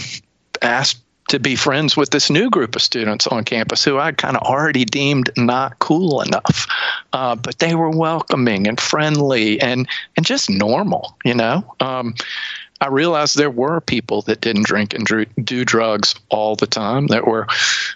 ask 0.62 1.02
to 1.30 1.40
be 1.40 1.56
friends 1.56 1.96
with 1.96 2.10
this 2.10 2.30
new 2.30 2.48
group 2.48 2.76
of 2.76 2.82
students 2.82 3.26
on 3.26 3.42
campus 3.42 3.82
who 3.82 3.98
I 3.98 4.12
kind 4.12 4.36
of 4.36 4.42
already 4.44 4.84
deemed 4.84 5.30
not 5.36 5.80
cool 5.80 6.20
enough, 6.20 6.68
uh, 7.12 7.34
but 7.34 7.58
they 7.58 7.74
were 7.74 7.90
welcoming 7.90 8.68
and 8.68 8.78
friendly 8.78 9.60
and 9.60 9.88
and 10.16 10.24
just 10.24 10.48
normal, 10.48 11.16
you 11.24 11.34
know. 11.34 11.74
Um, 11.80 12.14
I 12.80 12.88
realized 12.88 13.36
there 13.36 13.50
were 13.50 13.80
people 13.80 14.22
that 14.22 14.40
didn't 14.40 14.66
drink 14.66 14.94
and 14.94 15.06
do 15.44 15.64
drugs 15.64 16.14
all 16.28 16.56
the 16.56 16.66
time 16.66 17.06
that 17.06 17.26
were 17.26 17.46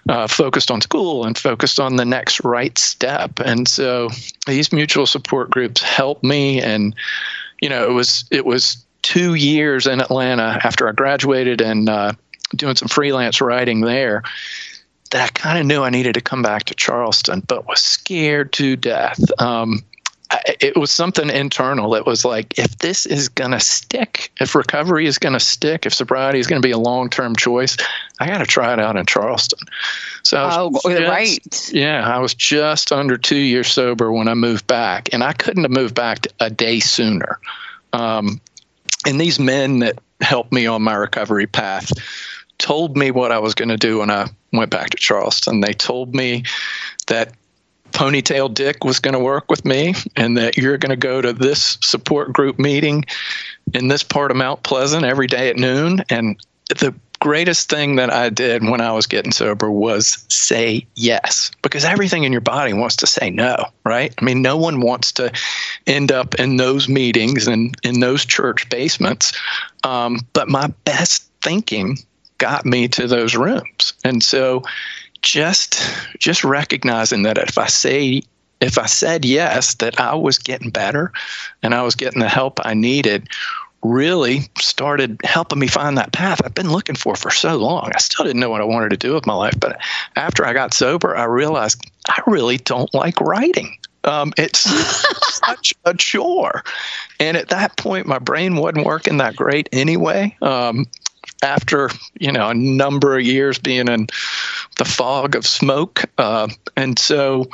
uh, 0.08 0.26
focused 0.26 0.70
on 0.70 0.80
school 0.80 1.26
and 1.26 1.36
focused 1.36 1.80
on 1.80 1.96
the 1.96 2.04
next 2.04 2.42
right 2.44 2.76
step. 2.78 3.40
And 3.40 3.68
so 3.68 4.08
these 4.46 4.72
mutual 4.72 5.06
support 5.06 5.50
groups 5.50 5.82
helped 5.82 6.24
me. 6.24 6.62
And 6.62 6.94
you 7.60 7.68
know, 7.68 7.88
it 7.88 7.92
was 7.92 8.24
it 8.30 8.46
was 8.46 8.84
two 9.02 9.34
years 9.34 9.86
in 9.86 10.00
Atlanta 10.00 10.60
after 10.62 10.88
I 10.88 10.92
graduated 10.92 11.60
and 11.60 11.88
uh, 11.88 12.12
doing 12.54 12.76
some 12.76 12.88
freelance 12.88 13.40
writing 13.40 13.80
there 13.80 14.22
that 15.10 15.24
I 15.24 15.28
kind 15.28 15.58
of 15.58 15.66
knew 15.66 15.82
I 15.82 15.90
needed 15.90 16.14
to 16.14 16.20
come 16.20 16.42
back 16.42 16.64
to 16.64 16.74
Charleston, 16.74 17.40
but 17.40 17.66
was 17.66 17.80
scared 17.80 18.52
to 18.54 18.76
death. 18.76 19.18
Um, 19.40 19.82
it 20.30 20.76
was 20.76 20.90
something 20.90 21.30
internal. 21.30 21.94
It 21.94 22.04
was 22.04 22.24
like, 22.24 22.58
if 22.58 22.78
this 22.78 23.06
is 23.06 23.28
going 23.28 23.52
to 23.52 23.60
stick, 23.60 24.30
if 24.40 24.54
recovery 24.54 25.06
is 25.06 25.16
going 25.16 25.32
to 25.32 25.40
stick, 25.40 25.86
if 25.86 25.94
sobriety 25.94 26.38
is 26.38 26.46
going 26.46 26.60
to 26.60 26.66
be 26.66 26.72
a 26.72 26.78
long 26.78 27.08
term 27.08 27.34
choice, 27.34 27.76
I 28.20 28.26
got 28.26 28.38
to 28.38 28.46
try 28.46 28.72
it 28.72 28.78
out 28.78 28.96
in 28.96 29.06
Charleston. 29.06 29.60
So, 30.22 30.48
oh, 30.50 30.70
just, 30.90 31.08
right. 31.08 31.72
Yeah, 31.72 32.06
I 32.06 32.18
was 32.18 32.34
just 32.34 32.92
under 32.92 33.16
two 33.16 33.38
years 33.38 33.68
sober 33.68 34.12
when 34.12 34.28
I 34.28 34.34
moved 34.34 34.66
back, 34.66 35.08
and 35.12 35.24
I 35.24 35.32
couldn't 35.32 35.62
have 35.62 35.72
moved 35.72 35.94
back 35.94 36.26
a 36.40 36.50
day 36.50 36.80
sooner. 36.80 37.38
Um, 37.94 38.40
and 39.06 39.18
these 39.20 39.38
men 39.38 39.78
that 39.78 39.98
helped 40.20 40.52
me 40.52 40.66
on 40.66 40.82
my 40.82 40.94
recovery 40.94 41.46
path 41.46 41.90
told 42.58 42.96
me 42.96 43.10
what 43.10 43.32
I 43.32 43.38
was 43.38 43.54
going 43.54 43.68
to 43.68 43.76
do 43.76 44.00
when 44.00 44.10
I 44.10 44.26
went 44.52 44.70
back 44.70 44.90
to 44.90 44.96
Charleston. 44.96 45.60
They 45.60 45.72
told 45.72 46.14
me 46.14 46.42
that 47.06 47.32
Ponytail 47.98 48.54
Dick 48.54 48.84
was 48.84 49.00
going 49.00 49.14
to 49.14 49.18
work 49.18 49.50
with 49.50 49.64
me 49.64 49.92
and 50.14 50.36
that 50.36 50.56
you're 50.56 50.78
going 50.78 50.90
to 50.90 50.96
go 50.96 51.20
to 51.20 51.32
this 51.32 51.78
support 51.80 52.32
group 52.32 52.56
meeting 52.56 53.04
in 53.74 53.88
this 53.88 54.04
part 54.04 54.30
of 54.30 54.36
Mount 54.36 54.62
Pleasant 54.62 55.04
every 55.04 55.26
day 55.26 55.50
at 55.50 55.56
noon. 55.56 56.04
And 56.08 56.40
the 56.68 56.94
greatest 57.18 57.68
thing 57.68 57.96
that 57.96 58.08
I 58.08 58.28
did 58.28 58.62
when 58.62 58.80
I 58.80 58.92
was 58.92 59.08
getting 59.08 59.32
sober 59.32 59.68
was 59.68 60.24
say 60.28 60.86
yes, 60.94 61.50
because 61.60 61.84
everything 61.84 62.22
in 62.22 62.30
your 62.30 62.40
body 62.40 62.72
wants 62.72 62.94
to 62.98 63.06
say 63.08 63.30
no, 63.30 63.64
right? 63.84 64.14
I 64.16 64.24
mean, 64.24 64.42
no 64.42 64.56
one 64.56 64.80
wants 64.80 65.10
to 65.14 65.32
end 65.88 66.12
up 66.12 66.36
in 66.36 66.56
those 66.56 66.88
meetings 66.88 67.48
and 67.48 67.74
in 67.82 67.98
those 67.98 68.24
church 68.24 68.68
basements. 68.68 69.32
Um, 69.82 70.20
but 70.34 70.48
my 70.48 70.68
best 70.84 71.28
thinking 71.42 71.98
got 72.38 72.64
me 72.64 72.86
to 72.86 73.08
those 73.08 73.34
rooms. 73.34 73.92
And 74.04 74.22
so 74.22 74.62
just 75.22 75.80
just 76.18 76.44
recognizing 76.44 77.22
that 77.22 77.38
if 77.38 77.58
I 77.58 77.66
say 77.66 78.22
if 78.60 78.78
I 78.78 78.86
said 78.86 79.24
yes, 79.24 79.74
that 79.76 80.00
I 80.00 80.14
was 80.14 80.38
getting 80.38 80.70
better 80.70 81.12
and 81.62 81.74
I 81.74 81.82
was 81.82 81.94
getting 81.94 82.20
the 82.20 82.28
help 82.28 82.58
I 82.64 82.74
needed 82.74 83.28
really 83.82 84.40
started 84.58 85.20
helping 85.22 85.60
me 85.60 85.68
find 85.68 85.96
that 85.96 86.12
path 86.12 86.40
I've 86.44 86.54
been 86.54 86.72
looking 86.72 86.96
for 86.96 87.14
for 87.14 87.30
so 87.30 87.56
long. 87.56 87.92
I 87.94 87.98
still 87.98 88.24
didn't 88.24 88.40
know 88.40 88.50
what 88.50 88.60
I 88.60 88.64
wanted 88.64 88.90
to 88.90 88.96
do 88.96 89.14
with 89.14 89.26
my 89.26 89.34
life, 89.34 89.54
but 89.60 89.80
after 90.16 90.44
I 90.44 90.52
got 90.52 90.74
sober, 90.74 91.16
I 91.16 91.24
realized 91.24 91.80
I 92.08 92.20
really 92.26 92.58
don't 92.58 92.92
like 92.92 93.20
writing. 93.20 93.78
Um, 94.04 94.32
it's 94.36 94.60
such 95.46 95.74
a 95.84 95.94
chore. 95.94 96.64
And 97.20 97.36
at 97.36 97.48
that 97.48 97.76
point, 97.76 98.06
my 98.06 98.18
brain 98.18 98.56
wasn't 98.56 98.86
working 98.86 99.18
that 99.18 99.36
great 99.36 99.68
anyway. 99.72 100.36
Um, 100.42 100.86
after 101.42 101.90
you 102.18 102.32
know 102.32 102.48
a 102.48 102.54
number 102.54 103.16
of 103.16 103.24
years 103.24 103.58
being 103.58 103.88
in 103.88 104.08
the 104.78 104.84
fog 104.84 105.34
of 105.34 105.46
smoke, 105.46 106.04
uh, 106.18 106.48
and 106.76 106.98
so 106.98 107.48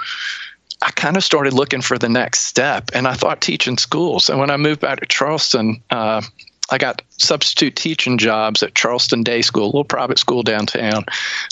I 0.82 0.90
kind 0.90 1.16
of 1.16 1.24
started 1.24 1.52
looking 1.52 1.80
for 1.80 1.98
the 1.98 2.08
next 2.08 2.40
step, 2.40 2.90
and 2.94 3.08
I 3.08 3.14
thought 3.14 3.40
teaching 3.40 3.78
school. 3.78 4.20
So 4.20 4.38
when 4.38 4.50
I 4.50 4.56
moved 4.56 4.80
back 4.80 5.00
to 5.00 5.06
Charleston, 5.06 5.82
uh, 5.90 6.22
I 6.70 6.78
got 6.78 7.02
substitute 7.08 7.76
teaching 7.76 8.18
jobs 8.18 8.62
at 8.62 8.74
Charleston 8.74 9.22
Day 9.22 9.42
School, 9.42 9.64
a 9.64 9.66
little 9.66 9.84
private 9.84 10.18
school 10.18 10.42
downtown, 10.42 11.04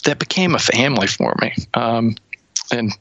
that 0.04 0.18
became 0.18 0.54
a 0.54 0.58
family 0.58 1.06
for 1.06 1.34
me. 1.40 1.54
Um, 1.74 2.16
and 2.70 2.96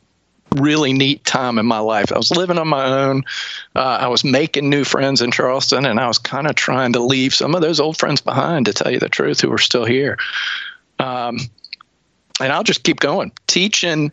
really 0.58 0.94
neat 0.94 1.24
time 1.24 1.58
in 1.58 1.66
my 1.66 1.80
life. 1.80 2.12
I 2.12 2.18
was 2.18 2.32
living 2.32 2.58
on 2.58 2.68
my 2.68 2.86
own. 2.86 3.24
Uh, 3.76 4.00
I 4.02 4.08
was 4.08 4.24
making 4.24 4.70
new 4.70 4.84
friends 4.84 5.22
in 5.22 5.32
Charleston, 5.32 5.86
and 5.86 6.00
I 6.00 6.08
was 6.08 6.18
kind 6.18 6.48
of 6.48 6.56
trying 6.56 6.94
to 6.94 7.00
leave 7.00 7.34
some 7.34 7.56
of 7.56 7.62
those 7.62 7.80
old 7.80 7.98
friends 7.98 8.22
behind, 8.22 8.66
to 8.66 8.74
tell 8.74 8.92
you 8.92 9.00
the 9.00 9.10
truth, 9.10 9.40
who 9.40 9.50
were 9.50 9.58
still 9.58 9.86
here. 9.86 10.18
Um, 11.00 11.40
and 12.40 12.52
I'll 12.52 12.64
just 12.64 12.84
keep 12.84 13.00
going. 13.00 13.32
Teaching 13.48 14.12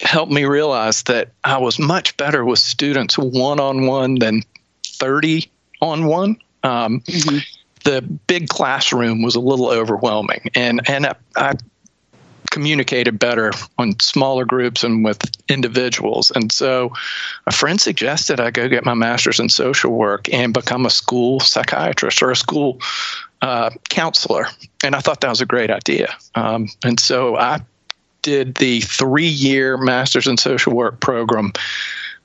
helped 0.00 0.32
me 0.32 0.44
realize 0.44 1.02
that 1.04 1.30
I 1.44 1.58
was 1.58 1.78
much 1.78 2.16
better 2.16 2.44
with 2.44 2.58
students 2.58 3.16
one 3.16 3.60
on 3.60 3.86
one 3.86 4.16
than 4.16 4.42
30 4.84 5.48
on 5.80 6.06
one. 6.06 6.36
Um, 6.62 7.00
mm-hmm. 7.00 7.38
The 7.84 8.02
big 8.02 8.48
classroom 8.48 9.22
was 9.22 9.34
a 9.34 9.40
little 9.40 9.68
overwhelming, 9.68 10.50
and 10.54 10.80
and 10.88 11.06
I, 11.06 11.14
I 11.36 11.52
communicated 12.54 13.18
better 13.18 13.50
on 13.78 13.98
smaller 14.00 14.44
groups 14.44 14.84
and 14.84 15.04
with 15.04 15.20
individuals. 15.48 16.30
And 16.36 16.52
so 16.52 16.92
a 17.48 17.52
friend 17.52 17.80
suggested 17.80 18.38
I 18.38 18.52
go 18.52 18.68
get 18.68 18.84
my 18.84 18.94
master's 18.94 19.40
in 19.40 19.48
social 19.48 19.90
work 19.90 20.32
and 20.32 20.54
become 20.54 20.86
a 20.86 20.90
school 20.90 21.40
psychiatrist 21.40 22.22
or 22.22 22.30
a 22.30 22.36
school 22.36 22.78
uh, 23.42 23.70
counselor. 23.90 24.46
And 24.84 24.94
I 24.94 25.00
thought 25.00 25.20
that 25.22 25.30
was 25.30 25.40
a 25.40 25.46
great 25.46 25.72
idea. 25.72 26.14
Um, 26.36 26.68
and 26.84 27.00
so 27.00 27.36
I 27.36 27.58
did 28.22 28.54
the 28.54 28.82
three 28.82 29.26
year 29.26 29.76
master's 29.76 30.28
in 30.28 30.36
social 30.36 30.74
work 30.74 31.00
program 31.00 31.52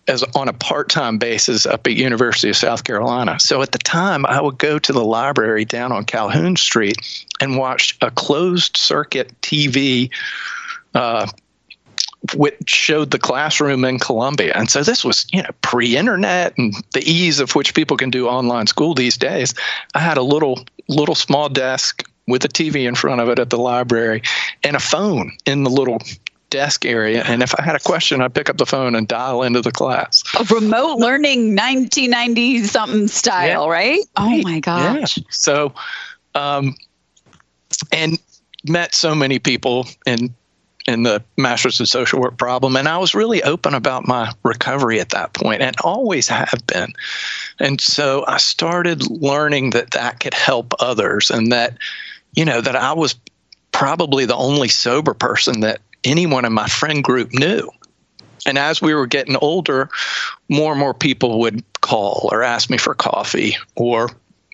as 0.10 0.24
on 0.36 0.50
a 0.50 0.54
part-time 0.54 1.18
basis 1.18 1.66
up 1.66 1.86
at 1.86 1.94
University 1.94 2.50
of 2.50 2.58
South 2.58 2.84
Carolina. 2.84 3.40
So 3.40 3.62
at 3.62 3.72
the 3.72 3.78
time, 3.78 4.26
I 4.26 4.42
would 4.42 4.58
go 4.58 4.80
to 4.80 4.92
the 4.92 5.06
library 5.06 5.66
down 5.66 5.92
on 5.92 6.04
Calhoun 6.04 6.56
Street 6.56 6.98
and 7.40 7.58
watch 7.58 7.96
a 8.02 8.12
closed 8.12 8.76
circuit 8.76 9.32
TV. 9.42 10.10
Uh, 10.96 11.28
which 12.36 12.70
showed 12.70 13.12
the 13.12 13.20
classroom 13.20 13.86
in 13.86 13.98
Columbia. 13.98 14.52
And 14.54 14.70
so 14.70 14.84
this 14.84 15.06
was, 15.06 15.26
you 15.32 15.42
know, 15.42 15.50
pre-internet 15.62 16.58
and 16.58 16.74
the 16.92 17.02
ease 17.10 17.40
of 17.40 17.56
which 17.56 17.74
people 17.74 17.96
can 17.96 18.10
do 18.10 18.28
online 18.28 18.68
school 18.68 18.94
these 18.94 19.16
days. 19.16 19.54
I 19.96 20.00
had 20.00 20.18
a 20.18 20.22
little 20.22 20.60
little 20.90 21.16
small 21.16 21.48
desk 21.48 22.04
with 22.28 22.44
a 22.44 22.50
TV 22.50 22.88
in 22.88 22.96
front 22.96 23.22
of 23.22 23.30
it 23.30 23.40
at 23.40 23.50
the 23.50 23.58
library 23.58 24.22
and 24.64 24.76
a 24.76 24.80
phone 24.80 25.32
in 25.46 25.64
the 25.64 25.70
little 25.70 26.00
desk 26.50 26.86
area. 26.86 27.24
And 27.26 27.42
if 27.44 27.54
I 27.60 27.64
had 27.64 27.76
a 27.76 27.80
question, 27.80 28.22
I'd 28.22 28.34
pick 28.34 28.50
up 28.50 28.58
the 28.58 28.66
phone 28.66 28.96
and 28.96 29.08
dial 29.08 29.44
into 29.44 29.62
the 29.62 29.72
class. 29.72 30.24
A 30.40 30.44
remote 30.54 30.98
learning 30.98 31.56
1990 31.56 32.64
something 32.64 33.08
style, 33.08 33.66
yeah. 33.66 33.72
right? 33.72 34.00
Oh 34.18 34.42
my 34.44 34.60
gosh. 34.60 35.18
Yeah. 35.18 35.24
So, 35.30 35.74
um, 36.36 36.76
and 37.92 38.20
met 38.68 38.94
so 38.94 39.16
many 39.16 39.40
people 39.40 39.88
in 40.06 40.34
in 40.88 41.04
the 41.04 41.22
master's 41.38 41.80
in 41.80 41.86
social 41.86 42.20
work 42.20 42.38
problem 42.38 42.76
and 42.76 42.88
i 42.88 42.98
was 42.98 43.14
really 43.14 43.44
open 43.44 43.74
about 43.74 44.08
my 44.08 44.32
recovery 44.44 45.00
at 45.00 45.10
that 45.10 45.34
point 45.34 45.62
and 45.62 45.76
always 45.84 46.28
have 46.28 46.62
been 46.68 46.92
and 47.60 47.80
so 47.80 48.26
i 48.28 48.38
started 48.38 49.10
learning 49.10 49.70
that 49.70 49.92
that 49.92 50.20
could 50.20 50.34
help 50.34 50.74
others 50.80 51.30
and 51.30 51.52
that 51.52 51.78
you 52.34 52.46
know, 52.46 52.62
that 52.62 52.76
I 52.76 52.94
was 52.94 53.16
probably 53.72 54.26
the 54.26 54.36
only 54.36 54.68
sober 54.68 55.14
person 55.14 55.62
that 55.62 55.82
anyone 56.04 56.46
in 56.46 56.54
my 56.54 56.68
friend 56.68 57.04
group 57.04 57.34
knew. 57.34 57.70
And 58.46 58.58
as 58.58 58.82
we 58.82 58.94
were 58.94 59.08
getting 59.08 59.36
older, 59.38 59.90
more 60.48 60.72
and 60.72 60.80
more 60.80 60.94
people 60.94 61.40
would 61.40 61.64
call 61.82 62.30
or 62.32 62.44
ask 62.44 62.70
me 62.70 62.78
for 62.78 62.94
coffee 62.94 63.58
or, 63.76 64.10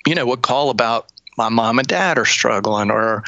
you 0.08 0.16
know, 0.16 0.26
would 0.26 0.42
call 0.42 0.70
about 0.70 1.12
my 1.38 1.50
mom 1.50 1.80
and 1.80 1.88
dad 1.88 2.18
are 2.18 2.26
struggling 2.26 2.90
or, 2.90 3.24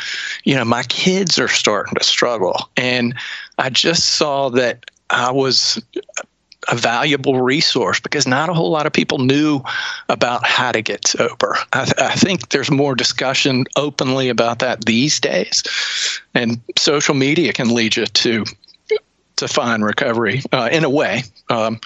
you 0.45 0.55
know, 0.55 0.65
my 0.65 0.83
kids 0.83 1.37
are 1.37 1.47
starting 1.47 1.93
to 1.95 2.03
struggle. 2.03 2.69
And 2.75 3.13
I 3.57 3.69
just 3.69 4.15
saw 4.15 4.49
that 4.49 4.89
I 5.09 5.31
was 5.31 5.81
a 6.69 6.75
valuable 6.75 7.41
resource 7.41 7.99
because 7.99 8.27
not 8.27 8.49
a 8.49 8.53
whole 8.53 8.69
lot 8.69 8.85
of 8.85 8.93
people 8.93 9.19
knew 9.19 9.61
about 10.09 10.45
how 10.45 10.71
to 10.71 10.81
get 10.81 11.07
sober. 11.07 11.57
I, 11.73 11.85
th- 11.85 11.99
I, 11.99 12.13
think 12.15 12.49
there's 12.49 12.71
more 12.71 12.95
discussion 12.95 13.65
openly 13.75 14.29
about 14.29 14.59
that 14.59 14.85
these 14.85 15.19
days, 15.19 15.63
and 16.33 16.59
social 16.77 17.15
media 17.15 17.53
can 17.53 17.73
lead 17.73 17.95
you 17.95 18.05
to 18.05 18.45
to 19.37 19.47
find 19.47 19.85
recovery 19.85 20.41
uh, 20.51 20.67
in 20.71 20.83
a 20.83 20.89
way. 20.89 21.23
Um, 21.49 21.79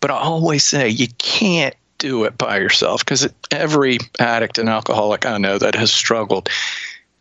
but 0.00 0.10
I 0.10 0.14
always 0.14 0.64
say 0.64 0.88
you 0.88 1.06
can't 1.18 1.74
do 1.98 2.24
it 2.24 2.36
by 2.36 2.58
yourself 2.58 3.04
because 3.04 3.28
every 3.50 3.98
addict 4.18 4.58
and 4.58 4.68
alcoholic 4.68 5.24
I 5.24 5.38
know 5.38 5.56
that 5.58 5.74
has 5.74 5.92
struggled 5.92 6.48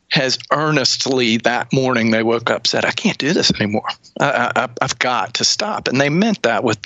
has 0.10 0.38
earnestly 0.51 1.38
that 1.38 1.72
morning 1.72 2.12
they 2.12 2.24
woke 2.24 2.50
up 2.50 2.67
said, 2.67 2.86
"I 2.86 2.91
can't 2.91 3.17
do 3.17 3.34
this 3.34 3.51
anymore. 3.60 3.88
I, 4.19 4.67
I've 4.81 5.00
got 5.00 5.34
to 5.36 5.45
stop," 5.45 5.88
and 5.88 6.00
they 6.00 6.10
meant 6.10 6.41
that 6.43 6.63
with 6.63 6.79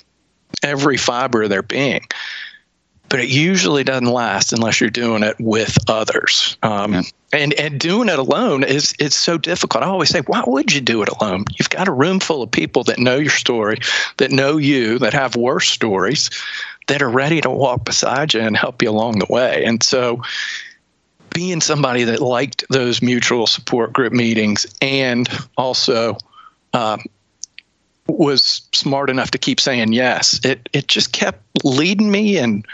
every 0.63 0.98
fiber 0.98 1.44
of 1.44 1.50
their 1.50 1.63
being. 1.63 2.06
But 3.10 3.22
it 3.22 3.29
usually 3.29 3.84
doesn't 3.84 4.08
last 4.08 4.53
unless 4.53 4.79
you're 4.79 4.91
doing 4.91 5.24
it 5.24 5.36
with 5.39 5.77
others. 5.89 6.58
Um, 6.62 6.94
yeah. 6.94 7.01
And 7.32 7.53
and 7.56 7.79
doing 7.79 8.10
it 8.10 8.20
alone 8.20 8.63
is 8.63 8.94
it's 9.00 9.15
so 9.15 9.38
difficult. 9.38 9.84
I 9.84 9.88
always 9.88 10.10
say, 10.10 10.22
why 10.22 10.44
would 10.46 10.74
you 10.74 10.82
do 10.82 11.01
it 11.01 11.10
alone? 11.10 11.46
You've 11.58 11.70
got 11.70 11.88
a 11.88 11.91
room 11.91 12.20
full 12.20 12.41
of 12.44 12.51
people 12.51 12.84
that 12.84 13.00
know 13.00 13.18
your 13.18 13.32
story, 13.32 13.79
that 14.18 14.32
know 14.32 14.58
you, 14.58 15.00
that 15.00 15.13
have 15.13 15.36
worse 15.36 15.70
stories, 15.70 16.29
that 16.88 17.01
are 17.01 17.10
ready 17.10 17.41
to 17.41 17.50
walk 17.50 17.86
beside 17.86 18.34
you 18.34 18.41
and 18.41 18.58
help 18.58 18.82
you 18.82 18.89
along 18.89 19.20
the 19.20 19.27
way. 19.29 19.63
And 19.65 19.82
so 19.84 20.22
being 21.34 21.62
somebody 21.62 22.03
that 22.03 22.22
liked 22.22 22.63
those 22.70 23.01
mutual 23.01 23.48
support 23.48 23.94
group 23.94 24.13
meetings 24.13 24.65
and 24.82 25.29
also 25.58 26.18
um, 26.74 27.01
was 28.18 28.62
smart 28.74 29.10
enough 29.10 29.32
to 29.32 29.38
keep 29.38 29.60
saying 29.60 29.94
yes. 29.94 30.39
It 30.44 30.70
it 30.74 30.88
just 30.88 31.12
kept 31.12 31.42
leading 31.63 32.12
me 32.12 32.38
and 32.38 32.66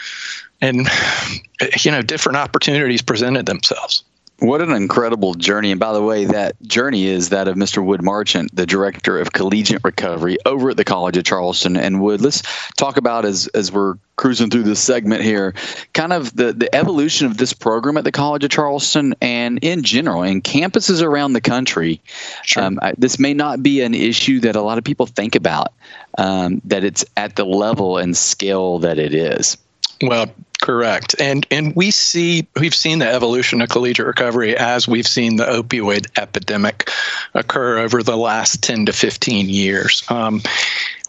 and 0.61 0.87
you 1.81 1.91
know 1.91 2.01
different 2.01 2.37
opportunities 2.37 3.01
presented 3.01 3.45
themselves. 3.45 4.03
What 4.39 4.61
an 4.61 4.73
incredible 4.73 5.33
journey. 5.33 5.71
And 5.71 5.79
by 5.79 5.93
the 5.93 6.01
way, 6.01 6.25
that 6.25 6.61
journey 6.63 7.05
is 7.05 7.29
that 7.29 7.47
of 7.47 7.55
Mr. 7.55 7.83
Wood 7.83 8.03
Marchant, 8.03 8.53
the 8.53 8.65
director 8.65 9.17
of 9.17 9.31
collegiate 9.31 9.81
recovery 9.85 10.37
over 10.45 10.71
at 10.71 10.77
the 10.77 10.83
College 10.83 11.15
of 11.15 11.23
Charleston. 11.23 11.77
And 11.77 12.01
Wood, 12.01 12.19
let's 12.19 12.43
talk 12.73 12.97
about 12.97 13.23
as, 13.23 13.47
as 13.47 13.71
we're 13.71 13.95
cruising 14.17 14.49
through 14.49 14.63
this 14.63 14.81
segment 14.81 15.21
here, 15.21 15.53
kind 15.93 16.11
of 16.11 16.35
the, 16.35 16.51
the 16.51 16.73
evolution 16.75 17.27
of 17.27 17.37
this 17.37 17.53
program 17.53 17.95
at 17.95 18.03
the 18.03 18.11
College 18.11 18.43
of 18.43 18.51
Charleston 18.51 19.15
and 19.21 19.57
in 19.61 19.83
general, 19.83 20.21
in 20.21 20.41
campuses 20.41 21.01
around 21.01 21.31
the 21.31 21.41
country. 21.41 22.01
Sure. 22.43 22.63
Um, 22.63 22.77
I, 22.81 22.93
this 22.97 23.17
may 23.17 23.33
not 23.33 23.63
be 23.63 23.81
an 23.81 23.93
issue 23.93 24.41
that 24.41 24.57
a 24.57 24.61
lot 24.61 24.77
of 24.77 24.83
people 24.83 25.05
think 25.05 25.35
about, 25.35 25.71
um, 26.17 26.61
that 26.65 26.83
it's 26.83 27.05
at 27.15 27.37
the 27.37 27.45
level 27.45 27.97
and 27.97 28.17
scale 28.17 28.79
that 28.79 28.99
it 28.99 29.13
is. 29.13 29.57
Well, 30.01 30.27
correct. 30.65 31.15
And 31.19 31.45
and 31.51 31.75
we 31.75 31.91
see 31.91 32.47
we've 32.59 32.73
seen 32.73 32.97
the 32.97 33.07
evolution 33.07 33.61
of 33.61 33.69
collegiate 33.69 34.07
recovery 34.07 34.57
as 34.57 34.87
we've 34.87 35.07
seen 35.07 35.35
the 35.35 35.45
opioid 35.45 36.07
epidemic 36.17 36.89
occur 37.35 37.77
over 37.77 38.01
the 38.01 38.17
last 38.17 38.63
10 38.63 38.87
to 38.87 38.93
15 38.93 39.47
years. 39.47 40.03
Um, 40.09 40.41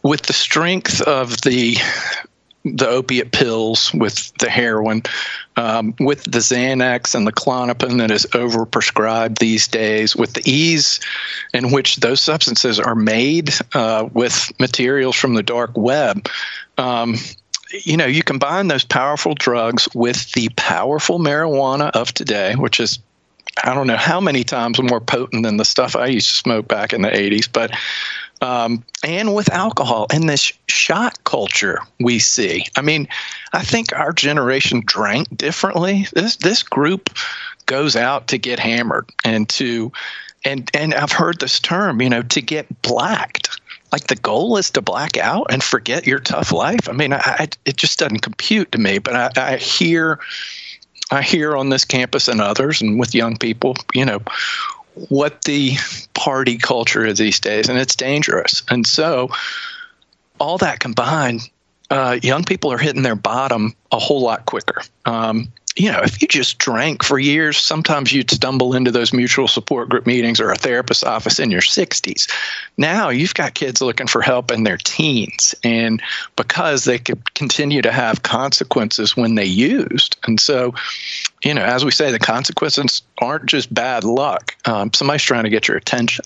with 0.02 0.22
the 0.22 0.34
strength 0.34 1.00
of 1.00 1.40
the 1.40 1.78
the 2.64 2.88
opiate 2.88 3.32
pills, 3.32 3.94
with 3.94 4.36
the 4.38 4.50
heroin, 4.50 5.02
um, 5.56 5.94
with 6.00 6.25
the 6.25 6.40
Xanax 6.40 7.14
and 7.14 7.26
the 7.26 7.32
Klonopin 7.32 7.98
that 7.98 8.10
is 8.10 8.26
overprescribed 8.32 9.38
these 9.38 9.68
days, 9.68 10.14
with 10.14 10.34
the 10.34 10.42
ease 10.44 11.00
in 11.54 11.70
which 11.70 11.96
those 11.96 12.20
substances 12.20 12.78
are 12.78 12.96
made 12.96 13.54
uh, 13.72 14.08
with 14.12 14.52
materials 14.58 15.16
from 15.16 15.34
the 15.34 15.42
dark 15.42 15.70
web. 15.76 16.28
Um, 16.76 17.14
you 17.70 17.96
know, 17.96 18.06
you 18.06 18.23
combine 18.23 18.68
those 18.68 18.85
powerful 18.85 19.35
drugs 19.35 19.88
with 19.94 20.32
the 20.32 20.49
powerful 20.56 21.18
marijuana 21.18 21.90
of 21.90 22.12
today, 22.12 22.54
which 22.54 22.80
is 22.80 22.99
I 23.64 23.75
don't 23.75 23.87
know 23.87 23.96
how 23.96 24.20
many 24.20 24.44
times 24.44 24.80
more 24.82 25.00
potent 25.00 25.42
than 25.44 25.56
the 25.56 25.64
stuff 25.64 25.96
I 25.96 26.06
used 26.06 26.28
to 26.28 26.35
smoke 26.35 26.68
back 26.68 26.92
in 26.92 27.02
the 27.02 27.08
80s, 27.08 27.49
but 27.50 27.73
um, 28.42 28.85
and 29.02 29.35
with 29.35 29.50
alcohol 29.50 30.06
and 30.12 30.28
this 30.28 30.52
shot 30.68 31.25
culture 31.25 31.78
we 31.99 32.18
see. 32.18 32.66
I 32.76 32.82
mean, 32.82 33.08
I 33.54 33.62
think 33.62 33.94
our 33.94 34.12
generation 34.12 34.82
drank 34.85 35.35
differently. 35.37 36.06
This 36.12 36.37
this 36.37 36.62
group 36.62 37.11
goes 37.64 37.96
out 37.96 38.28
to 38.28 38.38
get 38.38 38.58
hammered 38.58 39.11
and 39.25 39.49
to 39.50 39.90
and 40.44 40.70
and 40.75 40.94
I've 40.94 41.12
heard 41.12 41.40
this 41.40 41.58
term, 41.58 42.02
you 42.02 42.11
know, 42.11 42.23
to 42.23 42.42
get 42.42 42.82
blacked. 42.82 43.61
Like 43.96 44.08
the 44.08 44.16
goal 44.16 44.58
is 44.58 44.70
to 44.72 44.82
black 44.82 45.16
out 45.16 45.46
and 45.48 45.64
forget 45.64 46.06
your 46.06 46.18
tough 46.18 46.52
life. 46.52 46.86
I 46.86 46.92
mean, 46.92 47.14
I, 47.14 47.20
I, 47.24 47.48
it 47.64 47.78
just 47.78 47.98
doesn't 47.98 48.18
compute 48.18 48.70
to 48.72 48.78
me. 48.78 48.98
But 48.98 49.38
I, 49.38 49.54
I 49.54 49.56
hear, 49.56 50.20
I 51.10 51.22
hear 51.22 51.56
on 51.56 51.70
this 51.70 51.86
campus 51.86 52.28
and 52.28 52.42
others, 52.42 52.82
and 52.82 53.00
with 53.00 53.14
young 53.14 53.38
people, 53.38 53.74
you 53.94 54.04
know, 54.04 54.20
what 55.08 55.44
the 55.44 55.78
party 56.12 56.58
culture 56.58 57.06
is 57.06 57.16
these 57.16 57.40
days, 57.40 57.70
and 57.70 57.78
it's 57.78 57.96
dangerous. 57.96 58.62
And 58.68 58.86
so, 58.86 59.30
all 60.38 60.58
that 60.58 60.80
combined, 60.80 61.48
uh, 61.88 62.18
young 62.22 62.44
people 62.44 62.70
are 62.70 62.76
hitting 62.76 63.02
their 63.02 63.16
bottom 63.16 63.74
a 63.92 63.98
whole 63.98 64.20
lot 64.20 64.44
quicker. 64.44 64.82
Um, 65.06 65.50
you 65.76 65.92
know, 65.92 66.00
if 66.02 66.23
you 66.23 66.28
just 66.28 66.59
drank 66.59 67.04
for 67.04 67.18
years, 67.18 67.59
sometimes 67.59 68.12
you'd 68.12 68.30
stumble 68.30 68.75
into 68.75 68.90
those 68.90 69.12
mutual 69.12 69.47
support 69.47 69.90
group 69.90 70.06
meetings 70.06 70.40
or 70.40 70.50
a 70.50 70.56
therapist's 70.56 71.04
office 71.04 71.38
in 71.38 71.50
your 71.50 71.61
60s. 71.61 72.30
Now 72.78 73.11
you've 73.11 73.35
got 73.35 73.54
kids 73.54 73.83
looking 73.83 74.06
for 74.06 74.23
help 74.23 74.50
in 74.50 74.64
their 74.64 74.78
teens, 74.78 75.54
and 75.62 76.02
because 76.35 76.85
they 76.85 76.99
could 76.99 77.35
continue 77.35 77.83
to 77.83 77.92
have 77.92 78.23
consequences 78.23 79.16
when 79.16 79.35
they 79.35 79.45
used. 79.45 80.16
And 80.26 80.40
so, 80.40 80.75
you 81.45 81.52
know, 81.52 81.62
as 81.62 81.85
we 81.85 81.90
say, 81.90 82.11
the 82.11 82.18
consequences 82.18 83.02
aren't 83.18 83.46
just 83.46 83.73
bad 83.73 84.04
luck. 84.04 84.56
Um, 84.66 84.92
somebody's 84.92 85.23
trying 85.23 85.44
to 85.44 85.50
get 85.50 85.68
your 85.68 85.76
attention. 85.76 86.25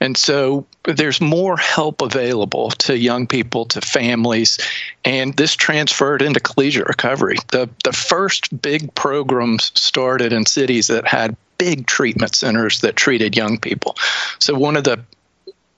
And 0.00 0.16
so 0.16 0.66
there's 0.84 1.20
more 1.20 1.56
help 1.56 2.02
available 2.02 2.70
to 2.70 2.96
young 2.96 3.26
people, 3.26 3.64
to 3.66 3.80
families, 3.80 4.58
and 5.04 5.36
this 5.36 5.54
transferred 5.54 6.22
into 6.22 6.40
collegiate 6.40 6.86
recovery. 6.86 7.36
The, 7.50 7.68
the 7.84 7.92
first 7.92 8.60
big 8.62 8.94
programs 8.94 9.72
started 9.74 10.32
in 10.32 10.46
cities 10.46 10.86
that 10.88 11.06
had 11.06 11.36
big 11.58 11.86
treatment 11.86 12.34
centers 12.34 12.80
that 12.80 12.96
treated 12.96 13.36
young 13.36 13.58
people. 13.58 13.96
So 14.38 14.54
one 14.54 14.76
of 14.76 14.84
the 14.84 15.00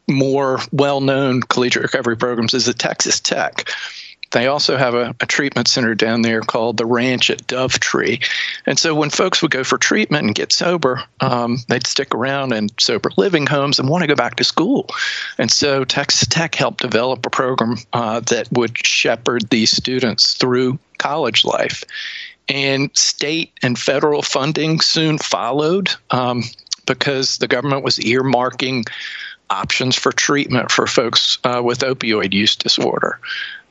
more 0.09 0.61
well 0.73 1.01
known 1.01 1.41
collegiate 1.43 1.83
recovery 1.83 2.17
programs 2.17 2.53
is 2.53 2.69
at 2.69 2.79
Texas 2.79 3.21
Tech. 3.21 3.71
They 4.33 4.47
also 4.47 4.77
have 4.77 4.95
a, 4.95 5.15
a, 5.21 5.27
treatment 5.27 5.67
center 5.67 5.95
down 5.95 6.23
there 6.23 6.41
called 6.41 6.77
the 6.77 6.87
Ranch 6.87 7.31
at 7.31 7.47
Dove 7.47 7.81
Tree. 7.81 8.21
And 8.67 8.79
so 8.79 8.95
when 8.95 9.11
folks 9.11 9.43
would 9.43 9.51
go 9.51 9.65
for 9.65 9.77
treatment 9.77 10.25
and 10.25 10.35
get 10.35 10.53
sober, 10.53 11.03
um, 11.21 11.59
they'd 11.69 11.87
stick 11.87 12.15
around 12.15 12.53
in 12.53 12.69
sober 12.79 13.11
living 13.17 13.47
homes 13.47 13.79
and 13.79 13.89
want 13.89 14.03
to 14.03 14.09
go 14.09 14.15
back 14.15 14.37
to 14.37 14.45
school. 14.45 14.87
And 15.39 15.51
so 15.51 15.85
Texas 15.85 16.29
Tech 16.29 16.55
helped 16.55 16.81
develop 16.81 17.27
a 17.27 17.31
program 17.31 17.77
uh, 17.93 18.21
that 18.21 18.51
would 18.53 18.85
shepherd 18.87 19.49
these 19.51 19.73
students 19.73 20.35
through 20.35 20.79
college 20.99 21.45
life. 21.45 21.83
And 22.49 22.91
state 22.97 23.53
and 23.63 23.79
federal 23.79 24.23
funding 24.23 24.81
soon 24.81 25.19
followed 25.19 25.91
um, 26.11 26.43
because 26.87 27.39
the 27.39 27.49
government 27.49 27.85
was 27.85 27.97
earmarking 27.99 28.89
options 29.51 29.97
for 29.97 30.13
treatment 30.13 30.71
for 30.71 30.87
folks 30.87 31.39
uh, 31.45 31.61
with 31.65 31.81
opioid 31.81 32.33
use 32.33 32.57
disorder. 32.57 33.19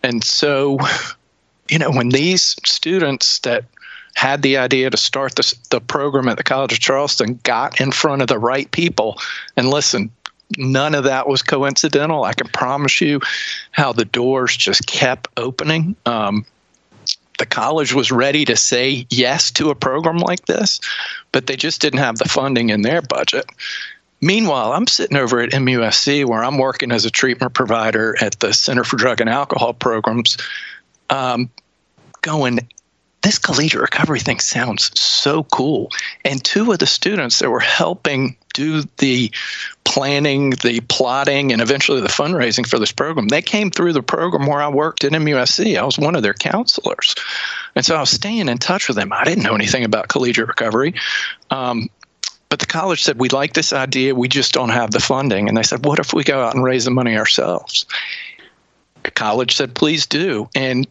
And 0.04 0.24
so, 0.24 0.80
you 1.70 1.80
know, 1.80 1.92
when 1.92 2.10
these 2.10 2.56
students 2.66 3.40
that 3.40 3.66
had 4.16 4.42
the 4.42 4.58
idea 4.58 4.90
to 4.90 4.98
start 4.98 5.36
this, 5.36 5.54
the 5.70 5.80
program 5.80 6.28
at 6.28 6.38
the 6.38 6.44
College 6.44 6.74
of 6.74 6.80
Charleston 6.80 7.40
got 7.44 7.80
in 7.80 7.92
front 7.92 8.22
of 8.22 8.28
the 8.28 8.40
right 8.40 8.70
people 8.72 9.18
and 9.56 9.70
listen, 9.70 10.12
none 10.58 10.96
of 10.96 11.04
that 11.04 11.28
was 11.28 11.42
coincidental. 11.42 12.24
I 12.24 12.34
can 12.34 12.48
promise 12.48 13.02
you 13.02 13.22
how 13.72 13.94
the 13.94 14.06
doors 14.06 14.58
just 14.58 14.88
kept 14.88 15.28
opening. 15.38 15.96
Um, 16.06 16.46
the 17.38 17.46
college 17.46 17.94
was 17.94 18.12
ready 18.12 18.44
to 18.46 18.56
say 18.56 19.06
yes 19.10 19.52
to 19.52 19.70
a 19.70 19.76
program 19.76 20.18
like 20.18 20.46
this, 20.46 20.82
but 21.32 21.48
they 21.48 21.56
just 21.56 21.82
didn't 21.82 22.00
have 22.00 22.18
the 22.18 22.28
funding 22.28 22.70
in 22.70 22.82
their 22.82 23.02
budget. 23.02 23.46
Meanwhile, 24.22 24.74
I'm 24.74 24.88
sitting 24.88 25.18
over 25.18 25.40
at 25.40 25.52
MUSC 25.52 26.26
where 26.26 26.44
I'm 26.44 26.58
working 26.58 26.92
as 26.92 27.06
a 27.06 27.12
treatment 27.12 27.54
provider 27.54 28.16
at 28.22 28.40
the 28.40 28.54
Center 28.54 28.84
for 28.84 28.98
Drug 28.98 29.22
and 29.22 29.30
Alcohol 29.30 29.74
Programs, 29.74 30.38
um, 31.10 31.50
going, 32.22 32.60
this 33.22 33.38
collegiate 33.38 33.82
recovery 33.82 34.20
thing 34.20 34.40
sounds 34.40 34.98
so 35.00 35.44
cool. 35.44 35.90
And 36.26 36.44
two 36.44 36.72
of 36.72 36.80
the 36.80 36.88
students 36.88 37.40
that 37.40 37.50
were 37.50 37.60
helping 37.60 38.36
do 38.54 38.84
the 38.98 39.32
planning, 39.86 40.52
the 40.64 40.82
plotting, 40.82 41.52
and 41.52 41.62
eventually 41.62 42.02
the 42.02 42.08
fundraising 42.08 42.68
for 42.68 42.78
this 42.78 42.92
program, 42.92 43.30
they 43.30 43.42
came 43.42 43.72
through 43.72 43.94
the 43.94 44.04
program 44.04 44.48
where 44.48 44.62
I 44.62 44.68
worked 44.68 45.04
at 45.04 45.12
MUSC. 45.12 45.78
I 45.78 45.84
was 45.84 45.98
one 45.98 46.16
of 46.16 46.24
their 46.24 46.34
counselors. 46.34 47.16
And 47.76 47.86
so 47.86 47.96
I 47.96 48.00
was 48.00 48.10
staying 48.10 48.50
in 48.50 48.58
touch 48.58 48.88
with 48.88 48.98
them. 48.98 49.12
I 49.14 49.24
didn't 49.24 49.44
know 49.44 49.56
anything 49.56 49.84
about 49.84 50.10
collegiate 50.10 50.48
recovery. 50.48 50.94
Um, 51.50 51.90
but 52.50 52.60
the 52.60 52.66
college 52.66 53.04
said, 53.04 53.20
We 53.20 53.30
like 53.30 53.54
this 53.54 53.72
idea, 53.72 54.16
we 54.16 54.28
just 54.28 54.54
don't 54.54 54.70
have 54.70 54.92
the 54.92 55.00
funding. 55.00 55.48
And 55.48 55.56
they 55.56 55.64
said, 55.64 55.86
What 55.86 56.00
if 56.00 56.14
we 56.14 56.24
go 56.24 56.42
out 56.42 56.56
and 56.56 56.64
raise 56.64 56.86
the 56.86 56.92
money 56.92 57.16
ourselves? 57.16 57.86
The 59.04 59.12
college 59.12 59.56
said, 59.56 59.76
Please 59.76 60.06
do. 60.06 60.50
And 60.56 60.88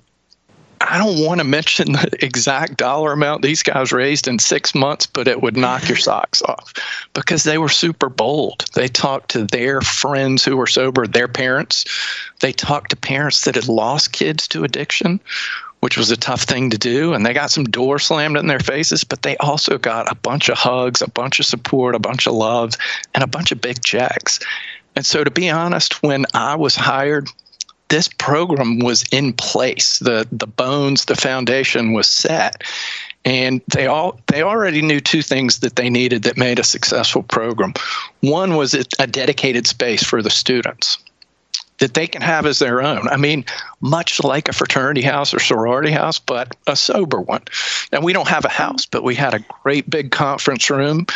I 0.81 0.97
don't 0.97 1.25
want 1.25 1.41
to 1.41 1.45
mention 1.45 1.93
the 1.93 2.17
exact 2.25 2.77
dollar 2.77 3.13
amount 3.13 3.43
these 3.43 3.63
guys 3.63 3.93
raised 3.93 4.29
in 4.29 4.39
six 4.39 4.75
months, 4.75 5.07
but 5.07 5.27
it 5.27 5.43
would 5.43 5.57
knock 5.57 5.89
your 5.89 5.97
socks 5.97 6.41
off 6.43 6.73
because 7.15 7.43
they 7.43 7.59
were 7.59 7.69
super 7.69 8.09
bold. 8.09 8.65
They 8.75 8.87
talked 8.87 9.31
to 9.33 9.45
their 9.45 9.81
friends 9.81 10.45
who 10.45 10.57
were 10.57 10.67
sober, 10.69 11.07
their 11.07 11.29
parents. 11.29 11.85
They 12.41 12.53
talked 12.53 12.91
to 12.91 12.97
parents 12.97 13.45
that 13.45 13.57
had 13.57 13.69
lost 13.69 14.13
kids 14.13 14.47
to 14.49 14.63
addiction 14.63 15.21
which 15.81 15.97
was 15.97 16.11
a 16.11 16.17
tough 16.17 16.43
thing 16.43 16.71
to 16.71 16.79
do. 16.79 17.13
And 17.13 17.25
they 17.25 17.33
got 17.33 17.51
some 17.51 17.65
doors 17.65 18.07
slammed 18.07 18.37
in 18.37 18.47
their 18.47 18.61
faces, 18.61 19.05
but 19.05 19.23
they 19.23 19.37
also 19.39 19.79
got 19.79 20.11
a 20.11 20.17
bunch 20.17 20.49
of 20.49 20.59
hugs, 20.59 21.03
a 21.03 21.11
bunch 21.11 21.39
of 21.39 21.47
support, 21.47 21.95
a 21.95 22.01
bunch 22.01 22.27
of 22.27 22.35
love, 22.35 22.75
and 23.15 23.23
a 23.23 23.29
bunch 23.29 23.53
of 23.53 23.61
big 23.61 23.83
checks. 23.85 24.41
And 24.97 25.07
so, 25.07 25.23
to 25.23 25.31
be 25.31 25.49
honest, 25.49 26.03
when 26.03 26.27
I 26.35 26.57
was 26.57 26.75
hired, 26.75 27.29
this 27.89 28.09
program 28.09 28.81
was 28.81 29.05
in 29.13 29.33
place. 29.33 29.99
The 30.01 30.27
the 30.33 30.47
bones, 30.47 31.07
the 31.07 31.17
foundation 31.17 31.93
was 31.93 32.09
set. 32.09 32.63
And 33.25 33.61
they 33.75 33.87
all 33.87 34.21
they 34.27 34.43
already 34.43 34.83
knew 34.83 35.01
two 35.01 35.23
things 35.23 35.61
that 35.61 35.77
they 35.77 35.91
needed 35.91 36.23
that 36.23 36.37
made 36.37 36.59
a 36.59 36.65
successful 36.65 37.23
program. 37.23 37.75
One 38.21 38.57
was 38.57 38.75
a 38.75 39.07
dedicated 39.07 39.67
space 39.67 40.03
for 40.03 40.23
the 40.23 40.31
students 40.31 40.99
that 41.79 41.95
they 41.95 42.07
can 42.07 42.23
have 42.23 42.47
as 42.47 42.59
their 42.59 42.83
own. 42.83 43.09
I 43.09 43.17
mean, 43.17 43.45
much 43.81 44.23
like 44.23 44.49
a 44.49 44.53
fraternity 44.53 45.03
house 45.03 45.33
or 45.33 45.39
sorority 45.39 45.91
house, 45.91 46.19
but 46.19 46.57
a 46.67 46.77
sober 46.77 47.21
one. 47.21 47.43
Now, 47.93 48.01
we 48.01 48.13
don't 48.13 48.29
have 48.29 48.45
a 48.45 48.51
house, 48.51 48.87
but 48.87 49.05
we 49.05 49.15
had 49.15 49.35
a 49.35 49.45
great 49.63 49.89
big 49.89 50.11
conference 50.11 50.69
room, 50.71 51.07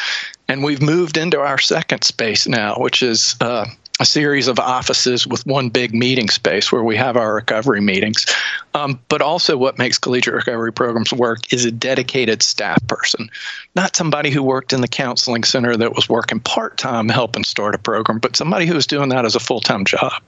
and 0.48 0.62
we've 0.62 0.83
moved 0.83 1.16
into 1.16 1.40
our 1.40 1.59
second 1.59 2.05
space 2.05 2.46
now, 2.46 2.77
which 2.77 3.03
is 3.03 3.37
uh, 3.40 3.66
a 4.03 4.05
series 4.05 4.49
of 4.49 4.59
offices 4.59 5.29
with 5.29 5.47
one 5.47 5.69
big 5.69 5.95
meeting 5.95 6.29
space 6.29 6.73
where 6.73 6.83
we 6.83 6.97
have 6.97 7.17
our 7.17 7.37
recovery 7.37 7.81
meetings. 7.81 8.27
Um, 8.75 8.99
but 9.07 9.23
also, 9.23 9.57
what 9.57 9.79
makes 9.79 9.97
collegiate 9.97 10.35
recovery 10.35 10.73
programs 10.73 11.12
work 11.12 11.53
is 11.53 11.65
a 11.65 11.71
dedicated 11.71 12.43
staff 12.43 12.85
person, 12.88 13.31
not 13.77 13.95
somebody 13.95 14.31
who 14.31 14.43
worked 14.43 14.73
in 14.73 14.81
the 14.81 14.88
counseling 14.88 15.45
center 15.45 15.77
that 15.77 15.95
was 15.95 16.09
working 16.09 16.41
part 16.41 16.79
time 16.79 17.09
helping 17.09 17.45
start 17.45 17.77
a 17.77 17.79
program, 17.79 18.19
but 18.19 18.35
somebody 18.35 18.67
who 18.67 18.75
was 18.75 18.88
doing 18.88 19.09
that 19.11 19.25
as 19.25 19.37
a 19.37 19.41
full 19.41 19.61
time 19.61 19.85
job. 19.85 20.21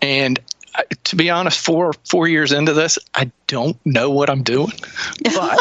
And 0.00 0.38
uh, 0.76 0.82
to 1.02 1.16
be 1.16 1.28
honest, 1.30 1.58
four 1.58 1.92
four 2.08 2.28
years 2.28 2.52
into 2.52 2.72
this, 2.72 2.96
I 3.16 3.28
don't 3.48 3.76
know 3.84 4.08
what 4.08 4.30
I'm 4.30 4.44
doing, 4.44 4.72
but 5.24 5.58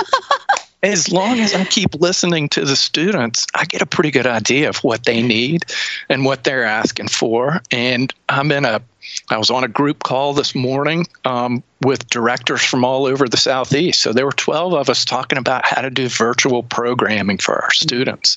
as 0.82 1.12
long 1.12 1.39
as 1.39 1.54
I 1.54 1.65
keep 1.65 1.96
listening 1.96 2.48
to 2.50 2.63
the 2.63 2.76
students, 2.76 3.46
I 3.56 3.65
get 3.65 3.82
a 3.82 3.86
pretty 3.86 4.12
good 4.12 4.28
idea 4.28 4.70
of 4.70 4.78
what 4.78 5.04
they 5.04 5.22
need 5.22 5.65
and 6.08 6.26
what 6.26 6.44
they're 6.44 6.63
asking 6.63 7.10
for. 7.10 7.62
And 7.72 8.13
I'm 8.30 8.52
in 8.52 8.65
a 8.65 8.82
I 9.30 9.38
was 9.38 9.50
on 9.50 9.63
a 9.63 9.68
group 9.68 10.04
call 10.04 10.34
this 10.34 10.54
morning 10.54 11.08
um, 11.26 11.63
with 11.82 12.08
directors 12.10 12.62
from 12.62 12.84
all 12.84 13.06
over 13.06 13.28
the 13.28 13.38
Southeast. 13.38 14.02
So 14.02 14.13
there 14.13 14.26
were 14.26 14.32
12 14.32 14.74
of 14.74 14.89
us 14.89 15.06
talking 15.06 15.38
about 15.38 15.65
how 15.65 15.82
to 15.82 15.89
do 15.89 16.10
virtual 16.10 16.63
programming 16.63 17.38
for 17.38 17.56
our 17.56 17.72
students. 17.72 18.36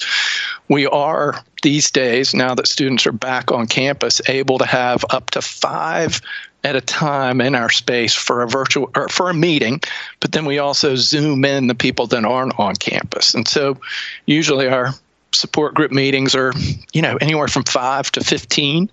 We 0.69 0.87
are 0.87 1.43
these 1.63 1.91
days, 1.91 2.35
now 2.35 2.55
that 2.55 2.69
students 2.69 3.07
are 3.07 3.13
back 3.13 3.51
on 3.51 3.67
campus, 3.67 4.21
able 4.29 4.59
to 4.59 4.67
have 4.67 5.05
up 5.11 5.31
to 5.31 5.43
five 5.43 6.21
at 6.65 6.77
a 6.77 6.81
time 6.81 7.41
in 7.41 7.55
our 7.55 7.71
space 7.71 8.15
for 8.15 8.43
a 8.43 8.49
virtual 8.49 8.91
or 8.95 9.09
for 9.09 9.31
a 9.31 9.35
meeting, 9.35 9.81
but 10.21 10.33
then 10.33 10.45
we 10.45 10.59
also 10.59 10.95
zoom 10.95 11.45
in 11.45 11.67
the 11.67 11.75
people 11.75 12.07
that 12.07 12.25
aren't 12.25 12.59
on 12.59 12.77
campus. 12.77 13.35
And 13.35 13.49
so 13.49 13.77
usually 14.27 14.69
our 14.69 14.95
support 15.35 15.75
group 15.75 15.91
meetings 15.91 16.35
are, 16.35 16.53
you 16.93 17.03
know, 17.03 17.17
anywhere 17.21 17.49
from 17.49 17.65
five 17.65 18.11
to 18.13 18.23
15. 18.23 18.91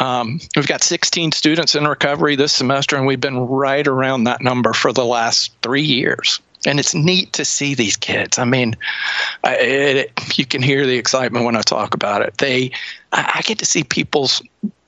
Um, 0.00 0.40
we've 0.56 0.66
got 0.66 0.82
16 0.82 1.32
students 1.32 1.74
in 1.74 1.84
recovery 1.84 2.36
this 2.36 2.52
semester, 2.52 2.96
and 2.96 3.06
we've 3.06 3.20
been 3.20 3.38
right 3.38 3.86
around 3.86 4.24
that 4.24 4.40
number 4.40 4.72
for 4.72 4.92
the 4.92 5.04
last 5.04 5.52
three 5.62 5.82
years. 5.82 6.40
And 6.66 6.80
it's 6.80 6.94
neat 6.94 7.34
to 7.34 7.44
see 7.44 7.74
these 7.74 7.96
kids. 7.96 8.38
I 8.38 8.44
mean, 8.44 8.74
it, 9.44 9.96
it, 9.96 10.38
you 10.38 10.46
can 10.46 10.62
hear 10.62 10.86
the 10.86 10.96
excitement 10.96 11.44
when 11.44 11.56
I 11.56 11.60
talk 11.60 11.92
about 11.92 12.22
it. 12.22 12.38
They, 12.38 12.70
I, 13.12 13.32
I 13.34 13.42
get 13.42 13.58
to 13.58 13.66
see 13.66 13.84
people's 13.84 14.40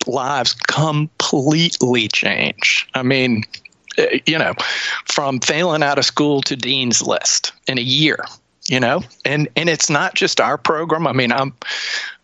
lives 0.06 0.54
completely 0.54 2.08
change. 2.08 2.88
I 2.94 3.02
mean, 3.02 3.44
eh, 3.98 4.20
you 4.26 4.38
know, 4.38 4.54
from 5.06 5.40
failing 5.40 5.82
out 5.82 5.98
of 5.98 6.04
school 6.04 6.42
to 6.42 6.56
dean's 6.56 7.02
list 7.02 7.52
in 7.66 7.78
a 7.78 7.82
year 7.82 8.24
you 8.68 8.80
know 8.80 9.02
and 9.24 9.48
and 9.56 9.68
it's 9.68 9.88
not 9.88 10.14
just 10.14 10.40
our 10.40 10.58
program 10.58 11.06
i 11.06 11.12
mean 11.12 11.32
i'm 11.32 11.52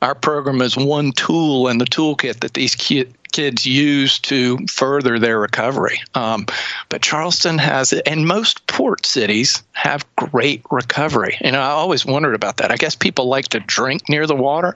our 0.01 0.15
program 0.15 0.61
is 0.61 0.77
one 0.77 1.13
tool 1.13 1.69
in 1.69 1.79
the 1.79 1.85
toolkit 1.85 2.41
that 2.41 2.55
these 2.55 2.75
kids 2.75 3.13
kids 3.33 3.67
use 3.67 4.19
to 4.21 4.59
further 4.69 5.19
their 5.19 5.41
recovery. 5.41 6.01
Um, 6.15 6.47
but 6.89 7.03
Charleston 7.03 7.59
has, 7.59 7.93
and 7.93 8.27
most 8.27 8.67
port 8.67 9.07
cities 9.07 9.63
have 9.73 10.05
great 10.17 10.63
recovery. 10.71 11.37
And 11.41 11.57
I 11.57 11.71
always 11.71 12.07
wondered 12.07 12.35
about 12.35 12.59
that. 12.59 12.71
I 12.71 12.77
guess 12.77 12.95
people 12.95 13.27
like 13.27 13.49
to 13.49 13.61
drink 13.61 14.09
near 14.09 14.27
the 14.27 14.37
water. 14.37 14.75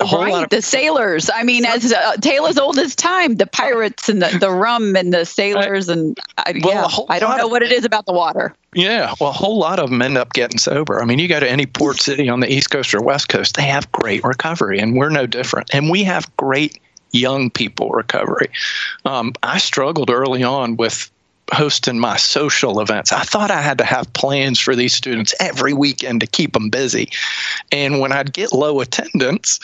right, 0.00 0.44
of- 0.44 0.50
the 0.50 0.62
sailors. 0.62 1.28
I 1.32 1.42
mean, 1.42 1.64
as 1.64 1.92
uh, 1.92 2.16
tale 2.16 2.46
as 2.46 2.58
old 2.58 2.78
as 2.78 2.94
time, 2.94 3.36
the 3.36 3.46
pirates 3.46 4.08
and 4.08 4.22
the, 4.22 4.38
the 4.38 4.50
rum 4.50 4.96
and 4.96 5.12
the 5.12 5.24
sailors. 5.24 5.88
And 5.88 6.18
I, 6.38 6.54
well, 6.62 7.06
yeah, 7.08 7.14
I 7.14 7.18
don't 7.18 7.36
know 7.36 7.46
of- 7.46 7.50
what 7.50 7.62
it 7.62 7.72
is 7.72 7.84
about 7.84 8.06
the 8.06 8.12
water. 8.12 8.54
Yeah, 8.74 9.14
well, 9.18 9.30
a 9.30 9.32
whole 9.32 9.56
lot 9.58 9.78
of 9.78 9.88
them 9.88 10.02
end 10.02 10.18
up 10.18 10.34
getting 10.34 10.58
sober. 10.58 11.00
I 11.00 11.06
mean, 11.06 11.18
you 11.18 11.28
go 11.28 11.40
to 11.40 11.50
any 11.50 11.64
port 11.64 11.98
city 11.98 12.28
on 12.28 12.40
the 12.40 12.52
East 12.52 12.70
Coast 12.70 12.92
or 12.92 13.00
West 13.00 13.30
Coast, 13.30 13.56
they 13.56 13.62
have 13.62 13.90
great 13.90 14.22
recovery, 14.22 14.78
and 14.78 14.94
we're 14.96 15.08
no 15.08 15.26
different. 15.26 15.70
And 15.72 15.88
we 15.88 16.04
have 16.04 16.34
great 16.36 16.78
young 17.16 17.50
people 17.50 17.90
recovery. 17.90 18.48
Um, 19.04 19.32
I 19.42 19.58
struggled 19.58 20.10
early 20.10 20.42
on 20.42 20.76
with 20.76 21.10
hosting 21.52 21.98
my 21.98 22.16
social 22.16 22.80
events. 22.80 23.12
I 23.12 23.22
thought 23.22 23.50
I 23.50 23.60
had 23.60 23.78
to 23.78 23.84
have 23.84 24.12
plans 24.14 24.58
for 24.58 24.74
these 24.74 24.92
students 24.92 25.34
every 25.38 25.72
weekend 25.72 26.20
to 26.20 26.26
keep 26.26 26.52
them 26.52 26.70
busy. 26.70 27.08
And 27.70 28.00
when 28.00 28.12
I'd 28.12 28.32
get 28.32 28.52
low 28.52 28.80
attendance, 28.80 29.60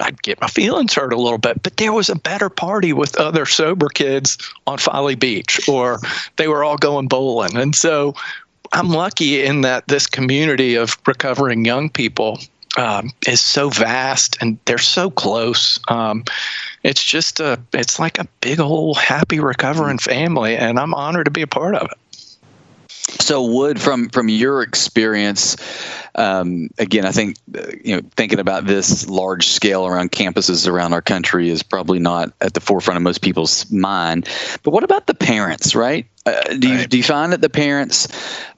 I'd 0.00 0.22
get 0.22 0.40
my 0.40 0.46
feelings 0.46 0.94
hurt 0.94 1.12
a 1.12 1.20
little 1.20 1.38
bit. 1.38 1.62
But 1.62 1.76
there 1.76 1.92
was 1.92 2.08
a 2.08 2.14
better 2.14 2.48
party 2.48 2.92
with 2.92 3.16
other 3.16 3.46
sober 3.46 3.88
kids 3.88 4.38
on 4.66 4.78
Folly 4.78 5.16
Beach, 5.16 5.68
or 5.68 5.98
they 6.36 6.46
were 6.46 6.62
all 6.62 6.76
going 6.76 7.08
bowling. 7.08 7.56
And 7.56 7.74
so 7.74 8.14
I'm 8.72 8.90
lucky 8.90 9.44
in 9.44 9.62
that 9.62 9.88
this 9.88 10.06
community 10.06 10.76
of 10.76 10.96
recovering 11.06 11.64
young 11.64 11.90
people 11.90 12.38
um, 12.76 13.10
is 13.26 13.40
so 13.40 13.70
vast 13.70 14.36
and 14.40 14.58
they're 14.64 14.78
so 14.78 15.10
close. 15.10 15.78
Um, 15.88 16.24
it's 16.82 17.02
just 17.02 17.40
a, 17.40 17.60
it's 17.72 17.98
like 17.98 18.18
a 18.18 18.26
big 18.40 18.60
old 18.60 18.98
happy 18.98 19.40
recovering 19.40 19.98
family, 19.98 20.56
and 20.56 20.78
I'm 20.78 20.94
honored 20.94 21.26
to 21.26 21.30
be 21.30 21.42
a 21.42 21.46
part 21.46 21.74
of 21.74 21.90
it. 21.90 21.98
So, 23.20 23.44
Wood, 23.44 23.80
from 23.80 24.08
from 24.08 24.28
your 24.28 24.62
experience, 24.62 25.56
um, 26.14 26.68
again, 26.78 27.04
I 27.04 27.12
think 27.12 27.36
uh, 27.56 27.66
you 27.84 27.96
know 27.96 28.02
thinking 28.16 28.38
about 28.38 28.66
this 28.66 29.08
large 29.08 29.48
scale 29.48 29.86
around 29.86 30.12
campuses 30.12 30.66
around 30.66 30.94
our 30.94 31.02
country 31.02 31.50
is 31.50 31.62
probably 31.62 31.98
not 31.98 32.32
at 32.40 32.54
the 32.54 32.60
forefront 32.60 32.96
of 32.96 33.02
most 33.02 33.20
people's 33.20 33.70
mind. 33.70 34.28
But 34.62 34.70
what 34.70 34.84
about 34.84 35.06
the 35.06 35.14
parents, 35.14 35.74
right? 35.74 36.06
Uh, 36.26 36.42
do 36.58 36.68
you 36.68 36.76
right. 36.76 36.90
do 36.90 36.96
you 36.96 37.02
find 37.02 37.32
that 37.32 37.42
the 37.42 37.50
parents 37.50 38.08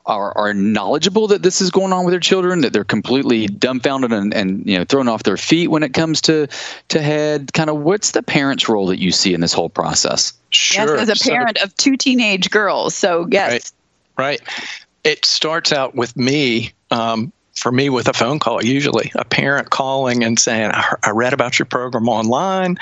are, 0.06 0.36
are 0.38 0.54
knowledgeable 0.54 1.26
that 1.26 1.42
this 1.42 1.60
is 1.60 1.70
going 1.70 1.92
on 1.92 2.04
with 2.04 2.12
their 2.12 2.20
children, 2.20 2.60
that 2.60 2.72
they're 2.72 2.84
completely 2.84 3.48
dumbfounded 3.48 4.12
and, 4.12 4.32
and 4.32 4.64
you 4.68 4.78
know 4.78 4.84
thrown 4.84 5.08
off 5.08 5.24
their 5.24 5.36
feet 5.36 5.68
when 5.68 5.82
it 5.82 5.92
comes 5.92 6.20
to 6.20 6.46
to 6.88 7.02
head? 7.02 7.52
Kind 7.54 7.68
of 7.68 7.78
what's 7.78 8.12
the 8.12 8.22
parents' 8.22 8.68
role 8.68 8.86
that 8.86 9.00
you 9.00 9.10
see 9.10 9.34
in 9.34 9.40
this 9.40 9.52
whole 9.52 9.68
process? 9.68 10.32
Sure. 10.50 10.96
Yes, 10.96 11.08
as 11.08 11.20
a 11.20 11.28
parent 11.28 11.58
so, 11.58 11.64
of 11.64 11.76
two 11.76 11.96
teenage 11.96 12.50
girls, 12.50 12.94
so 12.94 13.26
yes. 13.30 13.72
Right. 14.16 14.40
right. 14.40 14.70
It 15.02 15.24
starts 15.24 15.72
out 15.72 15.94
with 15.94 16.16
me 16.16 16.72
um, 16.90 17.32
for 17.56 17.72
me 17.72 17.88
with 17.88 18.08
a 18.08 18.12
phone 18.12 18.38
call 18.38 18.64
usually 18.64 19.10
a 19.14 19.24
parent 19.24 19.70
calling 19.70 20.22
and 20.22 20.38
saying 20.38 20.70
i, 20.72 21.10
read 21.10 21.32
about 21.32 21.58
your 21.58 21.66
program 21.66 22.08
online. 22.08 22.76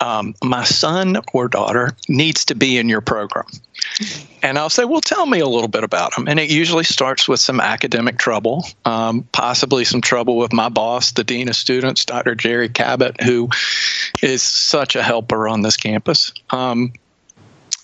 Um, 0.00 0.34
my 0.42 0.64
son 0.64 1.18
or 1.32 1.48
daughter 1.48 1.90
needs 2.08 2.44
to 2.46 2.54
be 2.54 2.78
in 2.78 2.88
your 2.88 3.00
program. 3.00 3.46
And 4.42 4.58
i'll 4.58 4.70
say 4.70 4.84
well 4.84 5.00
tell 5.00 5.26
me 5.26 5.40
a 5.40 5.48
little 5.48 5.68
bit 5.68 5.84
about 5.84 6.14
them 6.14 6.28
and 6.28 6.38
it 6.38 6.50
usually 6.50 6.84
starts 6.84 7.28
with 7.28 7.40
some 7.40 7.60
academic 7.60 8.18
trouble 8.18 8.64
um, 8.84 9.26
possibly 9.32 9.84
some 9.84 10.00
trouble 10.00 10.36
with 10.36 10.52
my 10.52 10.68
boss 10.68 11.12
the 11.12 11.24
dean 11.24 11.48
of 11.48 11.56
students 11.56 12.04
dr 12.04 12.34
Jeri 12.36 12.72
Cabot 12.72 13.20
who 13.20 13.48
is 14.22 14.42
such 14.42 14.96
a 14.96 15.02
helper 15.02 15.48
on 15.48 15.62
this 15.62 15.76
campus. 15.76 16.32
Um, 16.50 16.92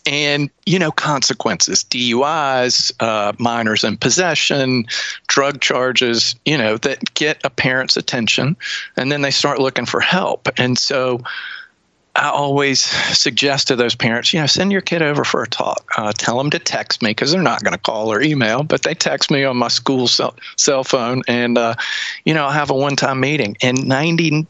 and 0.09 0.51
you 0.65 0.79
know 0.79 0.91
consequences 0.91 1.85
duis 1.85 2.91
uh, 3.01 3.33
minors 3.39 3.85
in 3.85 3.97
possession 3.97 4.85
drug 5.27 5.61
charges 5.61 6.35
you 6.45 6.57
know 6.57 6.77
that 6.79 7.15
get 7.15 7.39
a 7.45 7.51
parent's 7.51 7.97
attention 7.97 8.57
and 8.97 9.13
then 9.13 9.23
they 9.23 9.31
start 9.31 9.61
looking 9.61 9.87
for 9.87 10.01
help 10.01 10.49
and 10.57 10.79
so 10.79 11.21
I 12.19 12.31
always 12.31 12.81
suggest 13.17 13.69
to 13.69 13.77
those 13.77 13.95
parents, 13.95 14.35
you 14.35 14.41
know, 14.41 14.47
send 14.47 14.73
your 14.73 14.81
kid 14.81 15.03
over 15.03 15.23
for 15.23 15.45
a 15.45 15.47
talk. 15.47 15.89
Uh, 15.97 16.13
tell 16.13 16.37
them 16.37 16.51
to 16.51 16.59
text 16.59 17.01
me 17.01 17.11
because 17.11 17.31
they're 17.31 17.41
not 17.41 17.63
going 17.63 17.75
to 17.75 17.79
call 17.79 18.13
or 18.13 18.21
email, 18.21 18.65
but 18.65 18.83
they 18.83 18.95
text 18.95 19.31
me 19.31 19.45
on 19.45 19.57
my 19.57 19.69
school 19.69 20.09
cell, 20.09 20.35
cell 20.57 20.83
phone, 20.83 21.23
and 21.29 21.57
uh, 21.57 21.75
you 22.25 22.35
know, 22.35 22.47
I'll 22.47 22.51
have 22.51 22.71
a 22.71 22.75
one-time 22.75 23.21
meeting. 23.21 23.57
And 23.63 23.87
ninety 23.87 24.49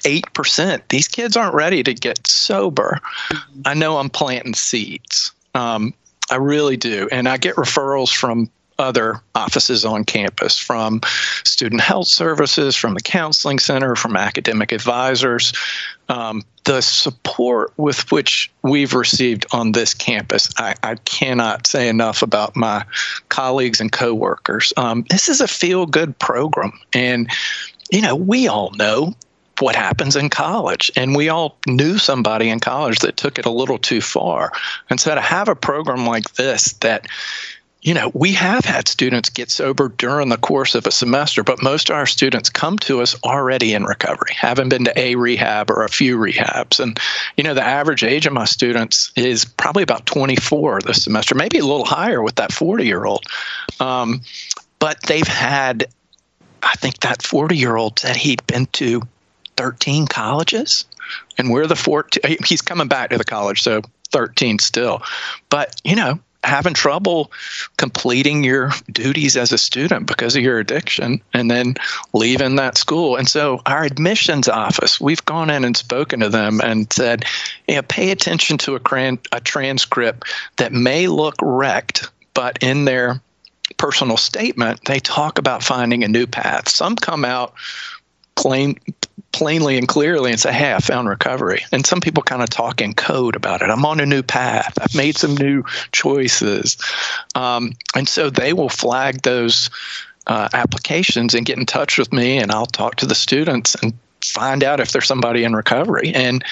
8%. 0.00 0.82
These 0.88 1.08
kids 1.08 1.36
aren't 1.36 1.54
ready 1.54 1.82
to 1.82 1.94
get 1.94 2.26
sober. 2.26 3.00
I 3.64 3.74
know 3.74 3.98
I'm 3.98 4.10
planting 4.10 4.54
seeds. 4.54 5.32
Um, 5.54 5.94
I 6.30 6.36
really 6.36 6.76
do. 6.76 7.08
And 7.10 7.28
I 7.28 7.36
get 7.36 7.56
referrals 7.56 8.14
from 8.14 8.50
other 8.78 9.20
offices 9.34 9.84
on 9.84 10.04
campus 10.04 10.56
from 10.56 11.00
student 11.44 11.80
health 11.80 12.06
services, 12.06 12.76
from 12.76 12.94
the 12.94 13.00
counseling 13.00 13.58
center, 13.58 13.96
from 13.96 14.16
academic 14.16 14.72
advisors. 14.72 15.52
Um, 16.08 16.42
the 16.64 16.80
support 16.80 17.72
with 17.76 18.10
which 18.12 18.50
we've 18.62 18.94
received 18.94 19.46
on 19.52 19.72
this 19.72 19.94
campus, 19.94 20.50
I, 20.58 20.74
I 20.82 20.94
cannot 20.96 21.66
say 21.66 21.88
enough 21.88 22.22
about 22.22 22.56
my 22.56 22.84
colleagues 23.30 23.80
and 23.80 23.90
coworkers. 23.90 24.72
Um, 24.76 25.04
this 25.10 25.28
is 25.28 25.40
a 25.40 25.48
feel 25.48 25.86
good 25.86 26.18
program. 26.18 26.72
And, 26.92 27.28
you 27.90 28.00
know, 28.00 28.14
we 28.14 28.48
all 28.48 28.70
know 28.72 29.14
what 29.60 29.76
happens 29.76 30.16
in 30.16 30.30
college. 30.30 30.90
And 30.96 31.16
we 31.16 31.28
all 31.28 31.56
knew 31.66 31.98
somebody 31.98 32.48
in 32.48 32.60
college 32.60 33.00
that 33.00 33.16
took 33.16 33.38
it 33.38 33.46
a 33.46 33.50
little 33.50 33.78
too 33.78 34.00
far. 34.00 34.52
And 34.90 35.00
so 35.00 35.14
to 35.14 35.20
have 35.20 35.48
a 35.48 35.56
program 35.56 36.06
like 36.06 36.34
this 36.34 36.72
that 36.74 37.06
you 37.82 37.94
know, 37.94 38.10
we 38.12 38.32
have 38.32 38.64
had 38.64 38.88
students 38.88 39.28
get 39.28 39.50
sober 39.50 39.88
during 39.88 40.30
the 40.30 40.36
course 40.36 40.74
of 40.74 40.86
a 40.86 40.90
semester, 40.90 41.44
but 41.44 41.62
most 41.62 41.90
of 41.90 41.96
our 41.96 42.06
students 42.06 42.50
come 42.50 42.76
to 42.78 43.00
us 43.00 43.14
already 43.22 43.72
in 43.72 43.84
recovery, 43.84 44.34
haven't 44.34 44.68
been 44.68 44.84
to 44.84 44.98
a 44.98 45.14
rehab 45.14 45.70
or 45.70 45.84
a 45.84 45.88
few 45.88 46.18
rehabs. 46.18 46.80
And, 46.80 46.98
you 47.36 47.44
know, 47.44 47.54
the 47.54 47.64
average 47.64 48.02
age 48.02 48.26
of 48.26 48.32
my 48.32 48.46
students 48.46 49.12
is 49.14 49.44
probably 49.44 49.84
about 49.84 50.06
24 50.06 50.80
this 50.80 51.04
semester, 51.04 51.36
maybe 51.36 51.58
a 51.58 51.64
little 51.64 51.84
higher 51.84 52.20
with 52.20 52.34
that 52.34 52.52
40 52.52 52.84
year 52.84 53.04
old. 53.04 53.24
Um, 53.78 54.22
but 54.80 55.00
they've 55.04 55.26
had, 55.26 55.86
I 56.64 56.74
think 56.74 56.98
that 57.00 57.22
40 57.22 57.56
year 57.56 57.76
old 57.76 58.00
said 58.00 58.16
he'd 58.16 58.44
been 58.48 58.66
to 58.72 59.02
13 59.58 60.06
colleges, 60.06 60.84
and 61.36 61.50
we're 61.50 61.66
the 61.66 61.76
14. 61.76 62.38
He's 62.46 62.62
coming 62.62 62.88
back 62.88 63.10
to 63.10 63.18
the 63.18 63.24
college, 63.24 63.62
so 63.62 63.82
13 64.12 64.60
still. 64.60 65.02
But, 65.50 65.80
you 65.84 65.96
know, 65.96 66.20
having 66.44 66.74
trouble 66.74 67.32
completing 67.76 68.44
your 68.44 68.70
duties 68.92 69.36
as 69.36 69.50
a 69.50 69.58
student 69.58 70.06
because 70.06 70.36
of 70.36 70.42
your 70.42 70.60
addiction 70.60 71.20
and 71.34 71.50
then 71.50 71.74
leaving 72.12 72.54
that 72.54 72.78
school. 72.78 73.16
And 73.16 73.28
so 73.28 73.60
our 73.66 73.82
admissions 73.82 74.48
office, 74.48 75.00
we've 75.00 75.24
gone 75.24 75.50
in 75.50 75.64
and 75.64 75.76
spoken 75.76 76.20
to 76.20 76.28
them 76.28 76.60
and 76.62 76.90
said, 76.92 77.24
yeah, 77.66 77.82
pay 77.86 78.12
attention 78.12 78.56
to 78.58 78.76
a, 78.76 79.18
a 79.32 79.40
transcript 79.40 80.28
that 80.56 80.72
may 80.72 81.08
look 81.08 81.34
wrecked, 81.42 82.08
but 82.32 82.62
in 82.62 82.84
their 82.84 83.20
personal 83.76 84.16
statement, 84.16 84.84
they 84.86 85.00
talk 85.00 85.38
about 85.38 85.64
finding 85.64 86.04
a 86.04 86.08
new 86.08 86.26
path. 86.26 86.68
Some 86.68 86.94
come 86.94 87.24
out 87.24 87.54
claim 88.36 88.76
plainly 89.32 89.76
and 89.76 89.88
clearly 89.88 90.30
and 90.30 90.40
say, 90.40 90.52
Hey, 90.52 90.74
I 90.74 90.78
found 90.78 91.08
recovery. 91.08 91.64
And 91.72 91.86
some 91.86 92.00
people 92.00 92.22
kind 92.22 92.42
of 92.42 92.50
talk 92.50 92.80
in 92.80 92.94
code 92.94 93.36
about 93.36 93.62
it. 93.62 93.70
I'm 93.70 93.84
on 93.84 94.00
a 94.00 94.06
new 94.06 94.22
path. 94.22 94.78
I've 94.80 94.94
made 94.94 95.16
some 95.16 95.36
new 95.36 95.64
choices. 95.92 96.76
Um, 97.34 97.72
and 97.94 98.08
so 98.08 98.30
they 98.30 98.52
will 98.52 98.68
flag 98.68 99.22
those 99.22 99.70
uh, 100.26 100.48
applications 100.52 101.34
and 101.34 101.46
get 101.46 101.58
in 101.58 101.66
touch 101.66 101.98
with 101.98 102.12
me, 102.12 102.38
and 102.38 102.52
I'll 102.52 102.66
talk 102.66 102.96
to 102.96 103.06
the 103.06 103.14
students 103.14 103.74
and 103.82 103.94
find 104.22 104.62
out 104.62 104.80
if 104.80 104.92
there's 104.92 105.06
somebody 105.06 105.44
in 105.44 105.54
recovery. 105.54 106.12
And, 106.14 106.44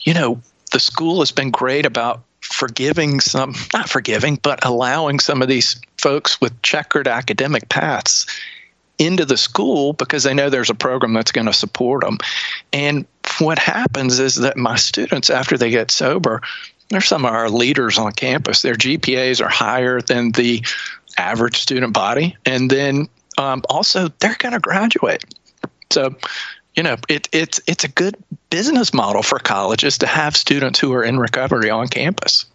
you 0.00 0.14
know, 0.14 0.40
the 0.72 0.80
school 0.80 1.20
has 1.20 1.30
been 1.30 1.50
great 1.50 1.84
about 1.84 2.22
forgiving 2.40 3.20
some, 3.20 3.54
not 3.74 3.88
forgiving, 3.88 4.38
but 4.42 4.64
allowing 4.64 5.20
some 5.20 5.42
of 5.42 5.48
these 5.48 5.78
folks 5.98 6.40
with 6.40 6.60
checkered 6.62 7.06
academic 7.06 7.68
paths 7.68 8.26
into 8.98 9.24
the 9.24 9.36
school 9.36 9.92
because 9.92 10.24
they 10.24 10.34
know 10.34 10.50
there's 10.50 10.70
a 10.70 10.74
program 10.74 11.12
that's 11.12 11.32
going 11.32 11.46
to 11.46 11.52
support 11.52 12.04
them. 12.04 12.18
And 12.72 13.06
what 13.40 13.58
happens 13.58 14.18
is 14.18 14.36
that 14.36 14.56
my 14.56 14.76
students, 14.76 15.30
after 15.30 15.56
they 15.56 15.70
get 15.70 15.90
sober, 15.90 16.42
they're 16.88 17.00
some 17.00 17.24
of 17.24 17.32
our 17.32 17.50
leaders 17.50 17.98
on 17.98 18.12
campus. 18.12 18.62
Their 18.62 18.74
GPAs 18.74 19.44
are 19.44 19.48
higher 19.48 20.00
than 20.00 20.32
the 20.32 20.64
average 21.16 21.58
student 21.58 21.92
body. 21.92 22.36
And 22.46 22.70
then 22.70 23.08
um, 23.36 23.62
also, 23.68 24.08
they're 24.20 24.36
going 24.38 24.52
to 24.52 24.60
graduate. 24.60 25.24
So, 25.90 26.14
you 26.74 26.82
know, 26.82 26.96
it, 27.08 27.28
it's 27.32 27.60
it's 27.66 27.84
a 27.84 27.88
good 27.88 28.16
business 28.50 28.92
model 28.92 29.22
for 29.22 29.38
colleges 29.38 29.98
to 29.98 30.06
have 30.06 30.36
students 30.36 30.78
who 30.78 30.92
are 30.92 31.04
in 31.04 31.18
recovery 31.18 31.70
on 31.70 31.88
campus. 31.88 32.46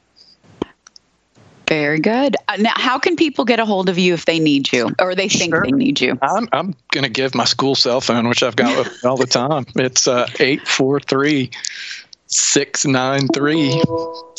Very 1.68 2.00
good. 2.00 2.36
Uh, 2.48 2.58
now, 2.58 2.74
how 2.76 3.00
can 3.00 3.16
people 3.16 3.46
get 3.46 3.60
a 3.60 3.66
hold 3.66 3.90
of 3.90 3.98
you 3.98 4.14
if 4.14 4.26
they 4.26 4.40
need 4.40 4.72
you 4.74 4.92
or 5.00 5.16
they 5.16 5.30
think 5.30 5.54
sure. 5.54 5.64
they 5.64 5.72
need 5.72 6.02
you? 6.02 6.18
I'm, 6.22 6.48
I'm 6.52 6.76
going 6.92 7.04
to 7.06 7.10
give 7.10 7.34
my 7.34 7.46
school 7.46 7.76
cell 7.76 8.02
phone, 8.02 8.28
which 8.28 8.44
I've 8.44 8.56
got 8.56 8.88
all 9.06 9.18
the 9.18 9.26
time. 9.26 9.66
It's 9.76 10.08
uh, 10.08 10.28
843 10.40 11.50
693 12.28 13.82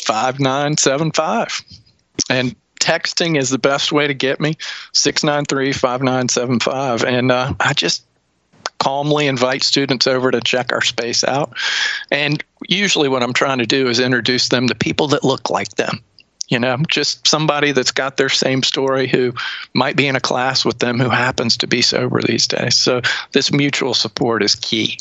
5975. 0.05 1.63
And 2.31 2.55
texting 2.81 3.39
is 3.39 3.51
the 3.51 3.59
best 3.59 3.93
way 3.93 4.07
to 4.07 4.15
get 4.15 4.41
me 4.41 4.57
693 4.93 5.73
5975. 5.73 7.05
And 7.05 7.33
uh, 7.33 7.55
I 7.61 7.73
just 7.73 8.05
calmly 8.79 9.27
invite 9.27 9.63
students 9.63 10.07
over 10.07 10.31
to 10.31 10.41
check 10.43 10.73
our 10.73 10.83
space 10.83 11.25
out. 11.25 11.57
And 12.11 12.45
usually, 12.69 13.09
what 13.09 13.23
I'm 13.23 13.33
trying 13.33 13.59
to 13.59 13.67
do 13.67 13.89
is 13.89 13.99
introduce 13.99 14.51
them 14.51 14.69
to 14.69 14.75
people 14.75 15.09
that 15.09 15.25
look 15.25 15.49
like 15.49 15.71
them. 15.77 16.03
You 16.55 16.61
know, 16.61 16.77
just 16.89 17.27
somebody 17.27 17.73
that's 17.73 17.91
got 17.91 18.17
their 18.17 18.29
same 18.29 18.63
story 18.63 19.09
who 19.09 19.35
might 19.73 19.97
be 19.97 20.07
in 20.07 20.15
a 20.15 20.21
class 20.21 20.65
with 20.65 20.79
them 20.79 21.01
who 21.01 21.09
happens 21.09 21.57
to 21.57 21.67
be 21.67 21.83
sober 21.83 22.23
these 22.23 22.47
days. 22.47 22.77
So, 22.77 23.01
this 23.33 23.51
mutual 23.51 23.93
support 23.93 24.41
is 24.41 24.55
key. 24.55 24.97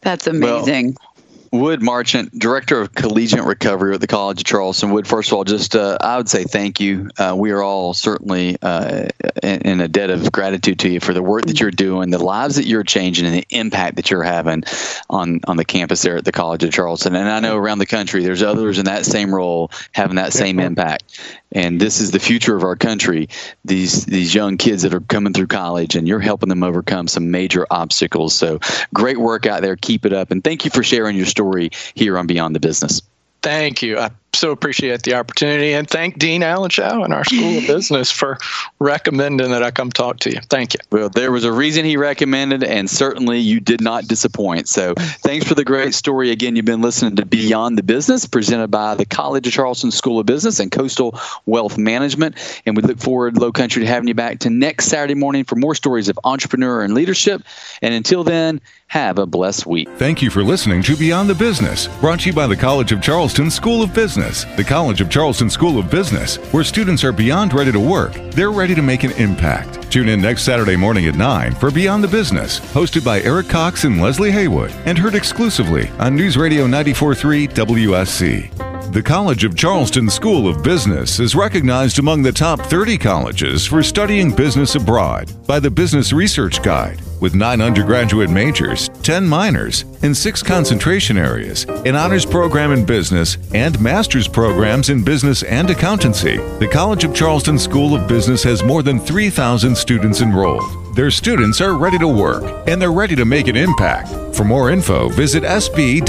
That's 0.00 0.26
amazing. 0.26 0.96
Well, 0.98 1.11
Wood 1.52 1.82
Marchant, 1.82 2.38
Director 2.38 2.80
of 2.80 2.94
Collegiate 2.94 3.44
Recovery 3.44 3.92
at 3.94 4.00
the 4.00 4.06
College 4.06 4.40
of 4.40 4.44
Charleston. 4.44 4.90
Wood, 4.90 5.06
first 5.06 5.30
of 5.30 5.36
all, 5.36 5.44
just 5.44 5.76
uh, 5.76 5.98
I 6.00 6.16
would 6.16 6.28
say 6.28 6.44
thank 6.44 6.80
you. 6.80 7.10
Uh, 7.18 7.34
we 7.36 7.50
are 7.50 7.62
all 7.62 7.92
certainly 7.92 8.56
uh, 8.62 9.08
in, 9.42 9.60
in, 9.60 9.80
a 9.82 9.86
debt 9.86 10.08
of 10.08 10.32
gratitude 10.32 10.78
to 10.78 10.88
you 10.88 10.98
for 10.98 11.12
the 11.12 11.22
work 11.22 11.44
that 11.44 11.60
you're 11.60 11.70
doing, 11.70 12.08
the 12.08 12.18
lives 12.18 12.56
that 12.56 12.64
you're 12.64 12.82
changing, 12.82 13.26
and 13.26 13.34
the 13.34 13.46
impact 13.50 13.96
that 13.96 14.10
you're 14.10 14.22
having 14.22 14.64
on 15.10 15.40
on 15.46 15.58
the 15.58 15.64
campus 15.64 16.00
there 16.00 16.16
at 16.16 16.24
the 16.24 16.32
College 16.32 16.64
of 16.64 16.72
Charleston. 16.72 17.14
And 17.14 17.28
I 17.28 17.38
know 17.40 17.58
around 17.58 17.80
the 17.80 17.86
country, 17.86 18.22
there's 18.22 18.42
others 18.42 18.78
in 18.78 18.86
that 18.86 19.04
same 19.04 19.34
role 19.34 19.70
having 19.92 20.16
that 20.16 20.32
same 20.32 20.58
impact. 20.58 21.20
And 21.52 21.80
this 21.80 22.00
is 22.00 22.10
the 22.10 22.18
future 22.18 22.56
of 22.56 22.64
our 22.64 22.76
country. 22.76 23.28
These 23.64 24.06
these 24.06 24.34
young 24.34 24.56
kids 24.56 24.82
that 24.82 24.94
are 24.94 25.00
coming 25.00 25.32
through 25.32 25.48
college, 25.48 25.96
and 25.96 26.08
you're 26.08 26.20
helping 26.20 26.48
them 26.48 26.62
overcome 26.62 27.08
some 27.08 27.30
major 27.30 27.66
obstacles. 27.70 28.34
So 28.34 28.58
great 28.94 29.18
work 29.18 29.46
out 29.46 29.62
there. 29.62 29.76
Keep 29.76 30.06
it 30.06 30.12
up, 30.12 30.30
and 30.30 30.42
thank 30.42 30.64
you 30.64 30.70
for 30.70 30.82
sharing 30.82 31.16
your 31.16 31.26
story 31.26 31.70
here 31.94 32.18
on 32.18 32.26
Beyond 32.26 32.54
the 32.54 32.60
Business. 32.60 33.02
Thank 33.42 33.82
you. 33.82 33.98
I 33.98 34.10
so 34.42 34.50
appreciate 34.50 35.04
the 35.04 35.14
opportunity 35.14 35.72
and 35.72 35.88
thank 35.88 36.18
Dean 36.18 36.42
Alan 36.42 36.68
Shao 36.68 37.04
and 37.04 37.14
our 37.14 37.24
School 37.24 37.58
of 37.58 37.66
Business 37.68 38.10
for 38.10 38.38
recommending 38.80 39.52
that 39.52 39.62
I 39.62 39.70
come 39.70 39.92
talk 39.92 40.18
to 40.18 40.32
you. 40.32 40.40
Thank 40.50 40.74
you. 40.74 40.80
Well, 40.90 41.08
there 41.10 41.30
was 41.30 41.44
a 41.44 41.52
reason 41.52 41.84
he 41.84 41.96
recommended, 41.96 42.64
and 42.64 42.90
certainly 42.90 43.38
you 43.38 43.60
did 43.60 43.80
not 43.80 44.08
disappoint. 44.08 44.66
So 44.66 44.94
thanks 44.96 45.46
for 45.46 45.54
the 45.54 45.64
great 45.64 45.94
story. 45.94 46.32
Again, 46.32 46.56
you've 46.56 46.64
been 46.64 46.82
listening 46.82 47.14
to 47.16 47.24
Beyond 47.24 47.78
the 47.78 47.84
Business, 47.84 48.26
presented 48.26 48.66
by 48.66 48.96
the 48.96 49.06
College 49.06 49.46
of 49.46 49.52
Charleston 49.52 49.92
School 49.92 50.18
of 50.18 50.26
Business 50.26 50.58
and 50.58 50.72
Coastal 50.72 51.16
Wealth 51.46 51.78
Management. 51.78 52.34
And 52.66 52.76
we 52.76 52.82
look 52.82 52.98
forward, 52.98 53.38
Low 53.38 53.52
Country, 53.52 53.82
to 53.82 53.88
having 53.88 54.08
you 54.08 54.14
back 54.14 54.40
to 54.40 54.50
next 54.50 54.86
Saturday 54.86 55.14
morning 55.14 55.44
for 55.44 55.54
more 55.54 55.76
stories 55.76 56.08
of 56.08 56.18
entrepreneur 56.24 56.82
and 56.82 56.94
leadership. 56.94 57.44
And 57.80 57.94
until 57.94 58.24
then, 58.24 58.60
have 58.92 59.16
a 59.16 59.24
blessed 59.24 59.64
week. 59.64 59.88
Thank 59.96 60.20
you 60.20 60.28
for 60.28 60.44
listening 60.44 60.82
to 60.82 60.94
Beyond 60.94 61.30
the 61.30 61.34
Business, 61.34 61.88
brought 62.00 62.20
to 62.20 62.26
you 62.26 62.34
by 62.34 62.46
the 62.46 62.54
College 62.54 62.92
of 62.92 63.00
Charleston 63.00 63.50
School 63.50 63.82
of 63.82 63.94
Business. 63.94 64.44
The 64.56 64.64
College 64.64 65.00
of 65.00 65.08
Charleston 65.08 65.48
School 65.48 65.78
of 65.78 65.90
Business, 65.90 66.36
where 66.52 66.62
students 66.62 67.02
are 67.02 67.10
beyond 67.10 67.54
ready 67.54 67.72
to 67.72 67.80
work, 67.80 68.12
they're 68.32 68.50
ready 68.50 68.74
to 68.74 68.82
make 68.82 69.02
an 69.02 69.12
impact. 69.12 69.90
Tune 69.90 70.10
in 70.10 70.20
next 70.20 70.42
Saturday 70.42 70.76
morning 70.76 71.06
at 71.06 71.14
9 71.14 71.54
for 71.54 71.70
Beyond 71.70 72.04
the 72.04 72.08
Business, 72.08 72.60
hosted 72.60 73.02
by 73.02 73.22
Eric 73.22 73.48
Cox 73.48 73.84
and 73.84 73.98
Leslie 73.98 74.30
Haywood, 74.30 74.72
and 74.84 74.98
heard 74.98 75.14
exclusively 75.14 75.88
on 75.98 76.14
News 76.14 76.36
Radio 76.36 76.64
943 76.64 77.48
WSC. 77.48 78.92
The 78.92 79.02
College 79.02 79.44
of 79.44 79.56
Charleston 79.56 80.10
School 80.10 80.46
of 80.46 80.62
Business 80.62 81.18
is 81.18 81.34
recognized 81.34 81.98
among 81.98 82.20
the 82.20 82.30
top 82.30 82.60
30 82.60 82.98
colleges 82.98 83.64
for 83.64 83.82
studying 83.82 84.36
business 84.36 84.74
abroad 84.74 85.32
by 85.46 85.58
the 85.58 85.70
Business 85.70 86.12
Research 86.12 86.62
Guide 86.62 87.00
with 87.22 87.34
nine 87.36 87.60
undergraduate 87.60 88.28
majors, 88.28 88.88
10 89.04 89.24
minors, 89.26 89.84
and 90.02 90.14
six 90.14 90.42
concentration 90.42 91.16
areas, 91.16 91.64
an 91.86 91.94
honors 91.94 92.26
program 92.26 92.72
in 92.72 92.84
business, 92.84 93.38
and 93.54 93.80
master's 93.80 94.26
programs 94.26 94.90
in 94.90 95.04
business 95.04 95.44
and 95.44 95.70
accountancy. 95.70 96.38
The 96.58 96.68
College 96.70 97.04
of 97.04 97.14
Charleston 97.14 97.60
School 97.60 97.94
of 97.94 98.08
Business 98.08 98.42
has 98.42 98.64
more 98.64 98.82
than 98.82 98.98
3,000 98.98 99.74
students 99.76 100.20
enrolled. 100.20 100.96
Their 100.96 101.12
students 101.12 101.60
are 101.60 101.78
ready 101.78 101.98
to 101.98 102.08
work 102.08 102.42
and 102.66 102.82
they're 102.82 102.92
ready 102.92 103.14
to 103.16 103.24
make 103.24 103.46
an 103.46 103.56
impact. 103.56 104.08
For 104.36 104.44
more 104.44 104.70
info, 104.70 105.08
visit 105.08 105.44
sb.cfc.edu. 105.44 106.02